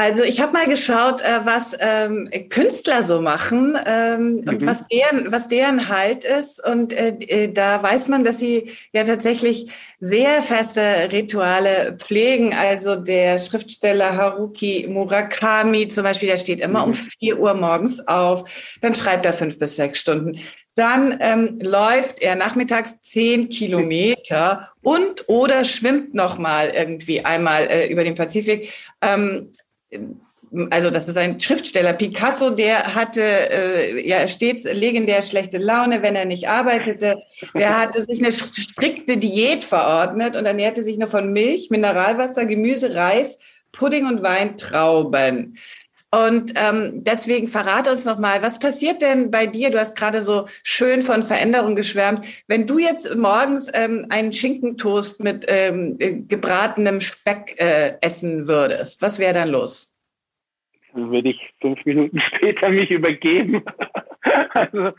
Also 0.00 0.22
ich 0.22 0.40
habe 0.40 0.54
mal 0.54 0.66
geschaut, 0.66 1.20
äh, 1.20 1.40
was 1.44 1.76
ähm, 1.78 2.30
Künstler 2.48 3.02
so 3.02 3.20
machen 3.20 3.78
ähm, 3.84 4.36
mhm. 4.36 4.48
und 4.48 4.66
was 4.66 4.88
deren, 4.88 5.30
was 5.30 5.48
deren 5.48 5.88
Halt 5.88 6.24
ist. 6.24 6.66
Und 6.66 6.94
äh, 6.94 7.08
äh, 7.18 7.52
da 7.52 7.82
weiß 7.82 8.08
man, 8.08 8.24
dass 8.24 8.38
sie 8.38 8.70
ja 8.94 9.04
tatsächlich 9.04 9.70
sehr 9.98 10.40
feste 10.40 10.80
Rituale 11.12 11.98
pflegen. 11.98 12.54
Also 12.54 12.96
der 12.96 13.38
Schriftsteller 13.38 14.16
Haruki 14.16 14.86
Murakami 14.88 15.86
zum 15.88 16.04
Beispiel, 16.04 16.30
der 16.30 16.38
steht 16.38 16.60
immer 16.60 16.86
mhm. 16.86 16.92
um 16.92 16.94
vier 16.94 17.38
Uhr 17.38 17.52
morgens 17.52 18.00
auf, 18.08 18.44
dann 18.80 18.94
schreibt 18.94 19.26
er 19.26 19.34
fünf 19.34 19.58
bis 19.58 19.76
sechs 19.76 19.98
Stunden. 19.98 20.40
Dann 20.76 21.18
ähm, 21.20 21.58
läuft 21.60 22.22
er 22.22 22.36
nachmittags 22.36 23.02
zehn 23.02 23.50
Kilometer 23.50 24.70
und 24.80 25.28
oder 25.28 25.64
schwimmt 25.64 26.14
noch 26.14 26.38
mal 26.38 26.72
irgendwie 26.74 27.22
einmal 27.22 27.66
äh, 27.66 27.88
über 27.88 28.02
den 28.02 28.14
Pazifik. 28.14 28.72
Ähm, 29.02 29.52
also 30.70 30.90
das 30.90 31.08
ist 31.08 31.16
ein 31.16 31.38
Schriftsteller, 31.38 31.92
Picasso, 31.92 32.50
der 32.50 32.94
hatte 32.94 33.22
äh, 33.22 34.08
ja 34.08 34.26
stets 34.26 34.64
legendär 34.64 35.22
schlechte 35.22 35.58
Laune, 35.58 36.02
wenn 36.02 36.16
er 36.16 36.24
nicht 36.24 36.48
arbeitete. 36.48 37.22
Der 37.54 37.78
hatte 37.78 38.04
sich 38.04 38.18
eine 38.18 38.32
strikte 38.32 39.16
Diät 39.16 39.64
verordnet 39.64 40.36
und 40.36 40.46
ernährte 40.46 40.82
sich 40.82 40.98
nur 40.98 41.08
von 41.08 41.32
Milch, 41.32 41.70
Mineralwasser, 41.70 42.46
Gemüse, 42.46 42.94
Reis, 42.94 43.38
Pudding 43.72 44.06
und 44.06 44.22
Wein, 44.22 44.58
Trauben. 44.58 45.56
Und 46.12 46.54
ähm, 46.56 47.04
deswegen 47.04 47.46
verrate 47.46 47.90
uns 47.90 48.04
noch 48.04 48.18
mal, 48.18 48.42
was 48.42 48.58
passiert 48.58 49.00
denn 49.00 49.30
bei 49.30 49.46
dir? 49.46 49.70
Du 49.70 49.78
hast 49.78 49.96
gerade 49.96 50.20
so 50.20 50.46
schön 50.64 51.02
von 51.02 51.22
Veränderung 51.22 51.76
geschwärmt. 51.76 52.24
Wenn 52.48 52.66
du 52.66 52.78
jetzt 52.78 53.14
morgens 53.14 53.70
ähm, 53.74 54.06
einen 54.08 54.32
Schinkentoast 54.32 55.22
mit 55.22 55.44
ähm, 55.48 55.96
gebratenem 56.28 57.00
Speck 57.00 57.54
äh, 57.60 57.94
essen 58.00 58.48
würdest, 58.48 59.00
was 59.02 59.20
wäre 59.20 59.34
dann 59.34 59.50
los? 59.50 59.96
Dann 60.92 61.12
würde 61.12 61.28
ich 61.30 61.54
fünf 61.60 61.84
Minuten 61.84 62.20
später 62.34 62.70
mich 62.70 62.90
übergeben. 62.90 63.62
also 64.50 64.92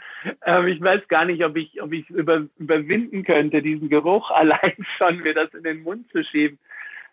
ähm, 0.45 0.67
ich 0.67 0.79
weiß 0.79 1.07
gar 1.09 1.25
nicht, 1.25 1.43
ob 1.43 1.57
ich, 1.57 1.81
ob 1.81 1.91
ich 1.91 2.09
über, 2.09 2.47
überwinden 2.57 3.25
könnte, 3.25 3.61
diesen 3.61 3.89
Geruch 3.89 4.31
allein 4.31 4.75
schon, 4.97 5.17
mir 5.17 5.33
das 5.33 5.53
in 5.53 5.63
den 5.63 5.83
Mund 5.83 6.09
zu 6.11 6.23
schieben. 6.23 6.57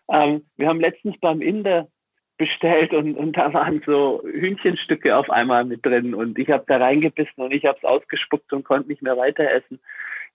Ähm, 0.09 0.45
wir 0.55 0.69
haben 0.69 0.79
letztens 0.79 1.17
beim 1.19 1.41
Inder 1.41 1.89
bestellt 2.39 2.93
und, 2.93 3.15
und 3.15 3.37
da 3.37 3.53
waren 3.53 3.83
so 3.85 4.23
Hühnchenstücke 4.23 5.15
auf 5.15 5.29
einmal 5.29 5.65
mit 5.65 5.85
drin 5.85 6.15
und 6.15 6.39
ich 6.39 6.49
habe 6.49 6.63
da 6.67 6.77
reingebissen 6.77 7.43
und 7.43 7.53
ich 7.53 7.65
habe 7.65 7.77
es 7.77 7.83
ausgespuckt 7.83 8.51
und 8.53 8.63
konnte 8.63 8.87
nicht 8.87 9.03
mehr 9.03 9.17
weiter 9.17 9.51
essen. 9.51 9.79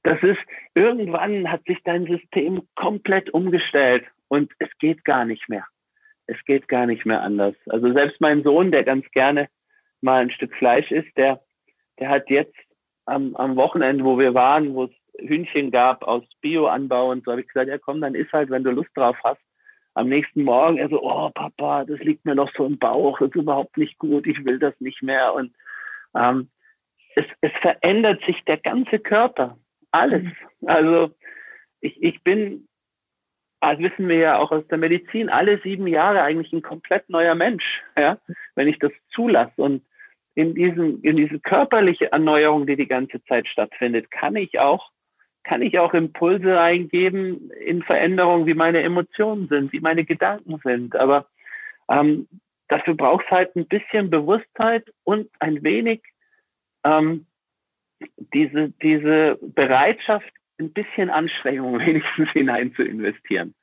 Das 0.02 0.22
ist, 0.22 0.38
irgendwann 0.74 1.50
hat 1.50 1.64
sich 1.64 1.78
dein 1.82 2.06
System 2.06 2.62
komplett 2.76 3.32
umgestellt 3.32 4.04
und 4.28 4.52
es 4.58 4.68
geht 4.78 5.02
gar 5.04 5.24
nicht 5.24 5.48
mehr. 5.48 5.66
Es 6.26 6.36
geht 6.44 6.68
gar 6.68 6.86
nicht 6.86 7.06
mehr 7.06 7.22
anders. 7.22 7.54
Also 7.70 7.90
selbst 7.94 8.20
mein 8.20 8.42
Sohn, 8.42 8.70
der 8.70 8.84
ganz 8.84 9.10
gerne 9.12 9.48
mal 10.02 10.20
ein 10.20 10.30
Stück 10.30 10.54
Fleisch 10.56 10.90
isst, 10.90 11.16
der, 11.16 11.40
der 11.98 12.10
hat 12.10 12.28
jetzt 12.28 12.54
am, 13.06 13.34
am 13.36 13.56
Wochenende, 13.56 14.04
wo 14.04 14.18
wir 14.18 14.34
waren, 14.34 14.74
wo 14.74 14.84
es 14.84 14.90
Hühnchen 15.18 15.70
gab 15.70 16.02
aus 16.02 16.24
Bioanbau 16.42 17.12
und 17.12 17.24
so, 17.24 17.30
habe 17.30 17.40
ich 17.40 17.48
gesagt, 17.48 17.70
ja 17.70 17.78
komm, 17.78 18.02
dann 18.02 18.14
iss 18.14 18.30
halt, 18.30 18.50
wenn 18.50 18.64
du 18.64 18.72
Lust 18.72 18.90
drauf 18.94 19.16
hast 19.24 19.40
am 19.94 20.08
nächsten 20.08 20.42
Morgen 20.42 20.78
er 20.78 20.88
so, 20.88 21.02
oh 21.02 21.30
Papa, 21.30 21.84
das 21.84 22.00
liegt 22.00 22.24
mir 22.24 22.34
noch 22.34 22.52
so 22.56 22.66
im 22.66 22.78
Bauch, 22.78 23.20
ist 23.20 23.34
überhaupt 23.34 23.76
nicht 23.76 23.98
gut, 23.98 24.26
ich 24.26 24.44
will 24.44 24.58
das 24.58 24.74
nicht 24.80 25.02
mehr. 25.02 25.34
Und 25.34 25.54
ähm, 26.16 26.50
es, 27.14 27.24
es 27.40 27.52
verändert 27.60 28.20
sich 28.26 28.44
der 28.44 28.58
ganze 28.58 28.98
Körper, 28.98 29.56
alles. 29.92 30.24
Also 30.66 31.14
ich, 31.80 32.02
ich 32.02 32.22
bin, 32.24 32.68
das 33.60 33.78
wissen 33.78 34.08
wir 34.08 34.16
ja 34.16 34.38
auch 34.38 34.50
aus 34.50 34.66
der 34.68 34.78
Medizin, 34.78 35.28
alle 35.28 35.60
sieben 35.60 35.86
Jahre 35.86 36.22
eigentlich 36.22 36.52
ein 36.52 36.62
komplett 36.62 37.08
neuer 37.08 37.36
Mensch, 37.36 37.82
ja, 37.96 38.18
wenn 38.56 38.68
ich 38.68 38.78
das 38.80 38.92
zulasse. 39.14 39.62
Und 39.62 39.84
in 40.34 40.54
diesem, 40.54 41.00
in 41.02 41.16
diese 41.16 41.38
körperliche 41.38 42.10
Erneuerung, 42.10 42.66
die 42.66 42.76
die 42.76 42.88
ganze 42.88 43.22
Zeit 43.24 43.46
stattfindet, 43.46 44.10
kann 44.10 44.34
ich 44.34 44.58
auch 44.58 44.90
kann 45.44 45.62
ich 45.62 45.78
auch 45.78 45.94
Impulse 45.94 46.58
eingeben 46.60 47.50
in 47.50 47.82
Veränderungen, 47.82 48.46
wie 48.46 48.54
meine 48.54 48.82
Emotionen 48.82 49.48
sind, 49.48 49.72
wie 49.72 49.80
meine 49.80 50.04
Gedanken 50.04 50.58
sind. 50.64 50.96
Aber 50.96 51.26
ähm, 51.88 52.26
dafür 52.68 52.94
braucht 52.94 53.26
es 53.26 53.30
halt 53.30 53.56
ein 53.56 53.66
bisschen 53.66 54.10
Bewusstheit 54.10 54.90
und 55.04 55.28
ein 55.38 55.62
wenig 55.62 56.02
ähm, 56.84 57.26
diese, 58.32 58.70
diese 58.82 59.38
Bereitschaft, 59.40 60.32
ein 60.58 60.72
bisschen 60.72 61.10
Anstrengung 61.10 61.78
wenigstens 61.86 62.30
hinein 62.30 62.74
zu 62.74 62.82
investieren. 62.82 63.54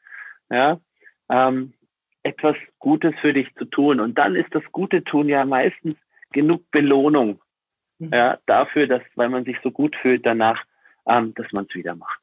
Ja, 0.49 0.79
ähm, 1.29 1.73
etwas 2.23 2.55
Gutes 2.79 3.15
für 3.21 3.33
dich 3.33 3.53
zu 3.55 3.65
tun. 3.65 3.99
Und 3.99 4.17
dann 4.17 4.35
ist 4.35 4.53
das 4.53 4.63
Gute 4.71 5.03
tun 5.03 5.27
ja 5.29 5.45
meistens 5.45 5.95
genug 6.31 6.69
Belohnung 6.71 7.41
mhm. 7.99 8.09
ja, 8.13 8.37
dafür, 8.45 8.87
dass, 8.87 9.01
weil 9.15 9.29
man 9.29 9.45
sich 9.45 9.57
so 9.63 9.71
gut 9.71 9.95
fühlt 9.95 10.25
danach, 10.25 10.63
ähm, 11.05 11.33
dass 11.35 11.51
man 11.51 11.65
es 11.65 11.75
wieder 11.75 11.95
macht. 11.95 12.19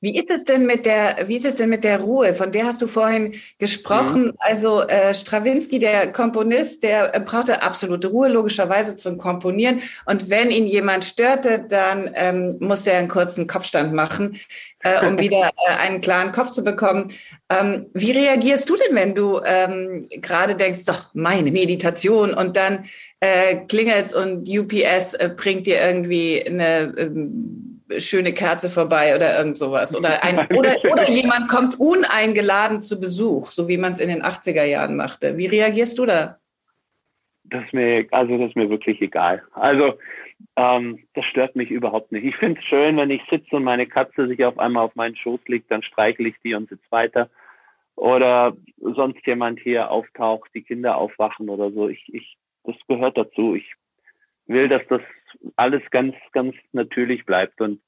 Wie 0.00 0.16
ist 0.16 0.30
es 0.30 0.44
denn 0.44 0.64
mit 0.64 0.86
der, 0.86 1.26
wie 1.26 1.36
ist 1.36 1.44
es 1.44 1.56
denn 1.56 1.70
mit 1.70 1.82
der 1.82 2.00
Ruhe? 2.00 2.32
Von 2.32 2.52
der 2.52 2.66
hast 2.66 2.80
du 2.80 2.86
vorhin 2.86 3.34
gesprochen. 3.58 4.26
Mhm. 4.26 4.32
Also 4.38 4.82
äh, 4.82 5.12
Strawinski, 5.12 5.80
der 5.80 6.12
Komponist, 6.12 6.84
der 6.84 7.14
äh, 7.16 7.20
brauchte 7.20 7.62
absolute 7.62 8.06
Ruhe 8.06 8.28
logischerweise 8.28 8.96
zum 8.96 9.18
Komponieren. 9.18 9.82
Und 10.06 10.30
wenn 10.30 10.50
ihn 10.50 10.66
jemand 10.66 11.04
störte, 11.04 11.64
dann 11.68 12.10
ähm, 12.14 12.56
musste 12.60 12.92
er 12.92 13.00
einen 13.00 13.08
kurzen 13.08 13.48
Kopfstand 13.48 13.92
machen, 13.92 14.38
äh, 14.84 15.04
um 15.04 15.18
wieder 15.18 15.50
äh, 15.66 15.76
einen 15.80 16.00
klaren 16.00 16.30
Kopf 16.30 16.52
zu 16.52 16.62
bekommen. 16.62 17.08
Ähm, 17.50 17.86
wie 17.92 18.12
reagierst 18.12 18.70
du 18.70 18.76
denn, 18.76 18.94
wenn 18.94 19.16
du 19.16 19.40
ähm, 19.44 20.06
gerade 20.10 20.54
denkst, 20.54 20.84
doch 20.84 21.06
meine 21.14 21.50
Meditation 21.50 22.34
und 22.34 22.56
dann 22.56 22.84
äh, 23.18 23.56
klingelt's 23.66 24.14
und 24.14 24.48
UPS 24.48 25.14
äh, 25.14 25.30
bringt 25.36 25.66
dir 25.66 25.80
irgendwie 25.80 26.44
eine 26.46 26.94
ähm, 26.96 27.67
schöne 27.96 28.32
Kerze 28.32 28.70
vorbei 28.70 29.14
oder 29.14 29.38
irgend 29.38 29.56
sowas. 29.56 29.96
Oder, 29.96 30.22
ein, 30.22 30.38
oder, 30.56 30.76
oder 30.84 31.08
jemand 31.10 31.48
kommt 31.48 31.78
uneingeladen 31.80 32.80
zu 32.80 33.00
Besuch, 33.00 33.50
so 33.50 33.68
wie 33.68 33.78
man 33.78 33.92
es 33.92 34.00
in 34.00 34.08
den 34.08 34.22
80er 34.22 34.64
Jahren 34.64 34.96
machte. 34.96 35.36
Wie 35.36 35.46
reagierst 35.46 35.98
du 35.98 36.06
da? 36.06 36.38
Das 37.44 37.64
ist 37.64 37.72
mir, 37.72 38.06
also 38.10 38.36
das 38.36 38.50
ist 38.50 38.56
mir 38.56 38.68
wirklich 38.68 39.00
egal. 39.00 39.42
Also 39.52 39.98
ähm, 40.56 41.00
das 41.14 41.24
stört 41.24 41.56
mich 41.56 41.70
überhaupt 41.70 42.12
nicht. 42.12 42.24
Ich 42.24 42.36
finde 42.36 42.60
es 42.60 42.66
schön, 42.66 42.96
wenn 42.96 43.10
ich 43.10 43.22
sitze 43.30 43.56
und 43.56 43.64
meine 43.64 43.86
Katze 43.86 44.28
sich 44.28 44.44
auf 44.44 44.58
einmal 44.58 44.84
auf 44.84 44.94
meinen 44.94 45.16
Schoß 45.16 45.40
legt, 45.46 45.70
dann 45.70 45.82
streichle 45.82 46.28
ich 46.28 46.36
die 46.44 46.54
und 46.54 46.68
sitze 46.68 46.84
weiter. 46.90 47.30
Oder 47.96 48.56
sonst 48.80 49.26
jemand 49.26 49.58
hier 49.60 49.90
auftaucht, 49.90 50.50
die 50.54 50.62
Kinder 50.62 50.96
aufwachen 50.96 51.48
oder 51.48 51.72
so. 51.72 51.88
Ich, 51.88 52.04
ich, 52.12 52.36
das 52.64 52.76
gehört 52.86 53.18
dazu. 53.18 53.56
Ich 53.56 53.74
will, 54.46 54.68
dass 54.68 54.82
das 54.88 55.00
alles 55.56 55.82
ganz, 55.90 56.14
ganz 56.32 56.54
natürlich 56.72 57.24
bleibt. 57.26 57.60
Und 57.60 57.80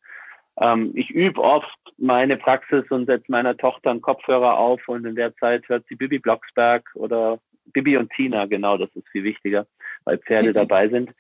ähm, 0.61 0.93
ich 0.95 1.11
übe 1.11 1.41
oft 1.43 1.79
meine 1.99 2.37
Praxis 2.37 2.85
und 2.91 3.07
setze 3.07 3.31
meiner 3.31 3.57
Tochter 3.57 3.91
einen 3.91 4.01
Kopfhörer 4.01 4.59
auf 4.59 4.87
und 4.89 5.05
in 5.05 5.15
der 5.15 5.35
Zeit 5.37 5.69
hört 5.69 5.85
sie 5.89 5.97
Bibi 5.97 6.19
Blocksberg 6.19 6.89
oder 6.95 7.39
Bibi 7.73 7.97
und 7.97 8.11
Tina, 8.13 8.47
genau, 8.47 8.77
das 8.77 8.91
ist 8.95 9.09
viel 9.09 9.25
wichtiger, 9.25 9.67
weil 10.05 10.19
Pferde 10.19 10.53
dabei 10.53 10.89
sind. 10.89 11.11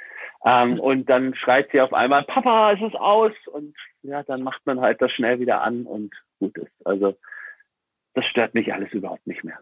Ähm, 0.44 0.80
und 0.80 1.08
dann 1.08 1.34
schreit 1.34 1.70
sie 1.70 1.80
auf 1.80 1.92
einmal, 1.92 2.24
Papa, 2.24 2.72
es 2.72 2.80
ist 2.80 2.96
aus. 2.96 3.32
Und 3.52 3.76
ja, 4.02 4.22
dann 4.22 4.42
macht 4.42 4.64
man 4.66 4.80
halt 4.80 5.00
das 5.02 5.12
schnell 5.12 5.38
wieder 5.38 5.62
an 5.62 5.84
und 5.84 6.14
gut 6.38 6.56
ist. 6.58 6.72
Also 6.86 7.16
das 8.14 8.24
stört 8.26 8.54
mich 8.54 8.72
alles 8.72 8.92
überhaupt 8.92 9.26
nicht 9.26 9.44
mehr. 9.44 9.58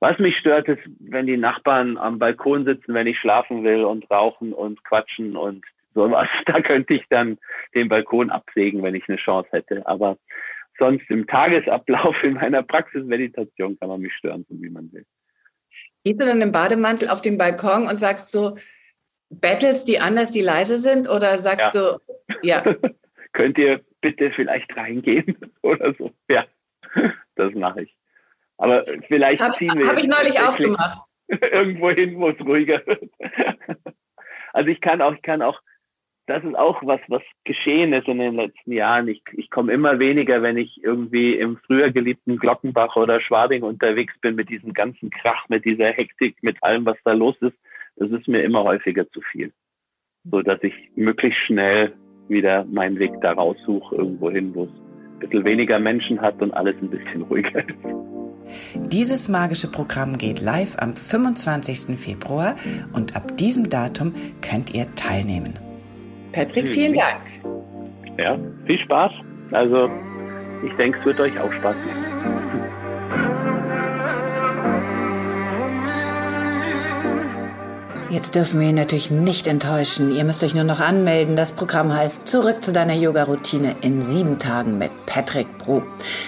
Was 0.00 0.18
mich 0.18 0.36
stört, 0.36 0.68
ist, 0.68 0.82
wenn 1.00 1.26
die 1.26 1.36
Nachbarn 1.36 1.98
am 1.98 2.18
Balkon 2.18 2.64
sitzen, 2.64 2.94
wenn 2.94 3.06
ich 3.06 3.18
schlafen 3.18 3.64
will 3.64 3.84
und 3.84 4.10
rauchen 4.10 4.52
und 4.52 4.82
quatschen 4.84 5.36
und 5.36 5.64
sowas. 5.98 6.28
Da 6.46 6.60
könnte 6.60 6.94
ich 6.94 7.04
dann 7.10 7.38
den 7.74 7.88
Balkon 7.88 8.30
absägen, 8.30 8.82
wenn 8.82 8.94
ich 8.94 9.08
eine 9.08 9.18
Chance 9.18 9.48
hätte. 9.52 9.86
Aber 9.86 10.16
sonst 10.78 11.10
im 11.10 11.26
Tagesablauf 11.26 12.16
in 12.22 12.34
meiner 12.34 12.62
Praxismeditation 12.62 13.78
kann 13.78 13.88
man 13.88 14.00
mich 14.00 14.14
stören, 14.14 14.46
so 14.48 14.60
wie 14.60 14.70
man 14.70 14.92
will. 14.92 15.04
Gehst 16.04 16.22
du 16.22 16.26
dann 16.26 16.40
im 16.40 16.52
Bademantel 16.52 17.08
auf 17.08 17.20
den 17.20 17.36
Balkon 17.36 17.86
und 17.86 17.98
sagst 17.98 18.30
so, 18.30 18.56
bettelst 19.28 19.88
die 19.88 19.98
an, 19.98 20.16
dass 20.16 20.30
die 20.30 20.40
leise 20.40 20.78
sind? 20.78 21.08
Oder 21.08 21.38
sagst 21.38 21.74
ja. 21.74 21.80
du, 21.80 21.98
ja. 22.42 22.62
Könnt 23.32 23.58
ihr 23.58 23.84
bitte 24.00 24.30
vielleicht 24.30 24.74
reingehen 24.76 25.36
oder 25.62 25.94
so? 25.98 26.12
Ja, 26.28 26.46
das 27.34 27.52
mache 27.54 27.82
ich. 27.82 27.94
Aber 28.56 28.84
vielleicht 29.06 29.40
hab, 29.40 29.54
ziehen 29.54 29.72
wir. 29.76 29.86
Habe 29.86 30.00
ich 30.00 30.08
neulich 30.08 30.40
auch 30.40 30.56
gemacht. 30.56 30.98
Irgendwo 31.28 31.90
hin, 31.90 32.18
wo 32.18 32.30
es 32.30 32.40
ruhiger 32.40 32.84
wird. 32.86 33.10
Also 34.52 34.70
ich 34.70 34.80
kann 34.80 35.02
auch, 35.02 35.14
ich 35.14 35.22
kann 35.22 35.42
auch 35.42 35.60
das 36.28 36.44
ist 36.44 36.58
auch 36.58 36.82
was, 36.84 37.00
was 37.08 37.22
geschehen 37.44 37.94
ist 37.94 38.06
in 38.06 38.18
den 38.18 38.36
letzten 38.36 38.72
Jahren. 38.72 39.08
Ich, 39.08 39.22
ich 39.32 39.50
komme 39.50 39.72
immer 39.72 39.98
weniger, 39.98 40.42
wenn 40.42 40.58
ich 40.58 40.78
irgendwie 40.84 41.32
im 41.34 41.56
früher 41.66 41.90
geliebten 41.90 42.36
Glockenbach 42.36 42.96
oder 42.96 43.18
Schwabing 43.18 43.62
unterwegs 43.62 44.12
bin 44.20 44.34
mit 44.34 44.50
diesem 44.50 44.74
ganzen 44.74 45.08
Krach, 45.08 45.48
mit 45.48 45.64
dieser 45.64 45.86
Hektik, 45.86 46.36
mit 46.42 46.62
allem, 46.62 46.84
was 46.84 46.98
da 47.04 47.12
los 47.12 47.34
ist. 47.40 47.56
Das 47.96 48.10
ist 48.10 48.28
mir 48.28 48.42
immer 48.42 48.62
häufiger 48.62 49.08
zu 49.10 49.22
viel. 49.22 49.52
So 50.30 50.42
dass 50.42 50.62
ich 50.62 50.74
möglichst 50.96 51.40
schnell 51.40 51.94
wieder 52.28 52.66
meinen 52.66 52.98
Weg 52.98 53.12
da 53.22 53.32
raussuche, 53.32 53.96
irgendwo 53.96 54.30
hin, 54.30 54.54
wo 54.54 54.64
es 54.64 54.70
ein 54.70 55.18
bisschen 55.20 55.44
weniger 55.46 55.78
Menschen 55.78 56.20
hat 56.20 56.42
und 56.42 56.52
alles 56.52 56.76
ein 56.82 56.90
bisschen 56.90 57.22
ruhiger 57.22 57.66
ist. 57.66 57.74
Dieses 58.92 59.30
magische 59.30 59.70
Programm 59.70 60.18
geht 60.18 60.42
live 60.42 60.76
am 60.78 60.94
25. 60.94 61.98
Februar 61.98 62.54
und 62.92 63.16
ab 63.16 63.34
diesem 63.38 63.70
Datum 63.70 64.12
könnt 64.42 64.74
ihr 64.74 64.94
teilnehmen. 64.94 65.67
Patrick, 66.32 66.68
vielen 66.68 66.94
Dank. 66.94 67.20
Ja, 68.18 68.38
viel 68.66 68.78
Spaß. 68.80 69.12
Also, 69.52 69.88
ich 70.64 70.72
denke, 70.76 70.98
es 70.98 71.04
wird 71.04 71.20
euch 71.20 71.38
auch 71.38 71.52
Spaß 71.52 71.76
machen. 71.86 72.37
Jetzt 78.10 78.36
dürfen 78.36 78.58
wir 78.58 78.70
ihn 78.70 78.74
natürlich 78.74 79.10
nicht 79.10 79.46
enttäuschen. 79.46 80.10
Ihr 80.10 80.24
müsst 80.24 80.42
euch 80.42 80.54
nur 80.54 80.64
noch 80.64 80.80
anmelden. 80.80 81.36
Das 81.36 81.52
Programm 81.52 81.94
heißt 81.94 82.26
Zurück 82.26 82.64
zu 82.64 82.72
deiner 82.72 82.94
Yoga-Routine 82.94 83.76
in 83.82 84.00
sieben 84.00 84.38
Tagen 84.38 84.78
mit 84.78 84.90
Patrick 85.04 85.58
Bro. 85.58 85.82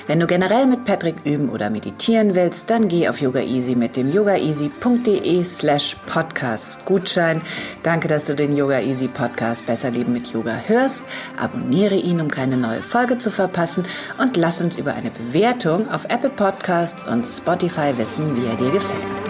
Wenn 0.06 0.20
du 0.20 0.26
generell 0.26 0.66
mit 0.66 0.84
Patrick 0.84 1.16
üben 1.24 1.48
oder 1.48 1.70
meditieren 1.70 2.34
willst, 2.34 2.68
dann 2.68 2.88
geh 2.88 3.08
auf 3.08 3.22
Yoga 3.22 3.40
Easy 3.40 3.76
mit 3.76 3.96
dem 3.96 4.12
yogaeasy.de 4.12 5.42
slash 5.42 5.96
podcast 6.04 6.84
Gutschein. 6.84 7.40
Danke, 7.82 8.08
dass 8.08 8.24
du 8.24 8.34
den 8.34 8.54
Yoga 8.54 8.80
Easy 8.80 9.08
Podcast 9.08 9.64
Besser 9.64 9.90
Leben 9.90 10.12
mit 10.12 10.30
Yoga 10.34 10.56
hörst. 10.66 11.02
Abonniere 11.38 11.94
ihn, 11.94 12.20
um 12.20 12.28
keine 12.28 12.58
neue 12.58 12.82
Folge 12.82 13.16
zu 13.16 13.30
verpassen 13.30 13.84
und 14.18 14.36
lass 14.36 14.60
uns 14.60 14.76
über 14.76 14.92
eine 14.92 15.10
Bewertung 15.10 15.88
auf 15.88 16.04
Apple 16.10 16.28
Podcasts 16.28 17.04
und 17.04 17.24
Spotify 17.24 17.96
wissen, 17.96 18.36
wie 18.36 18.46
er 18.46 18.56
dir 18.56 18.70
gefällt. 18.70 19.29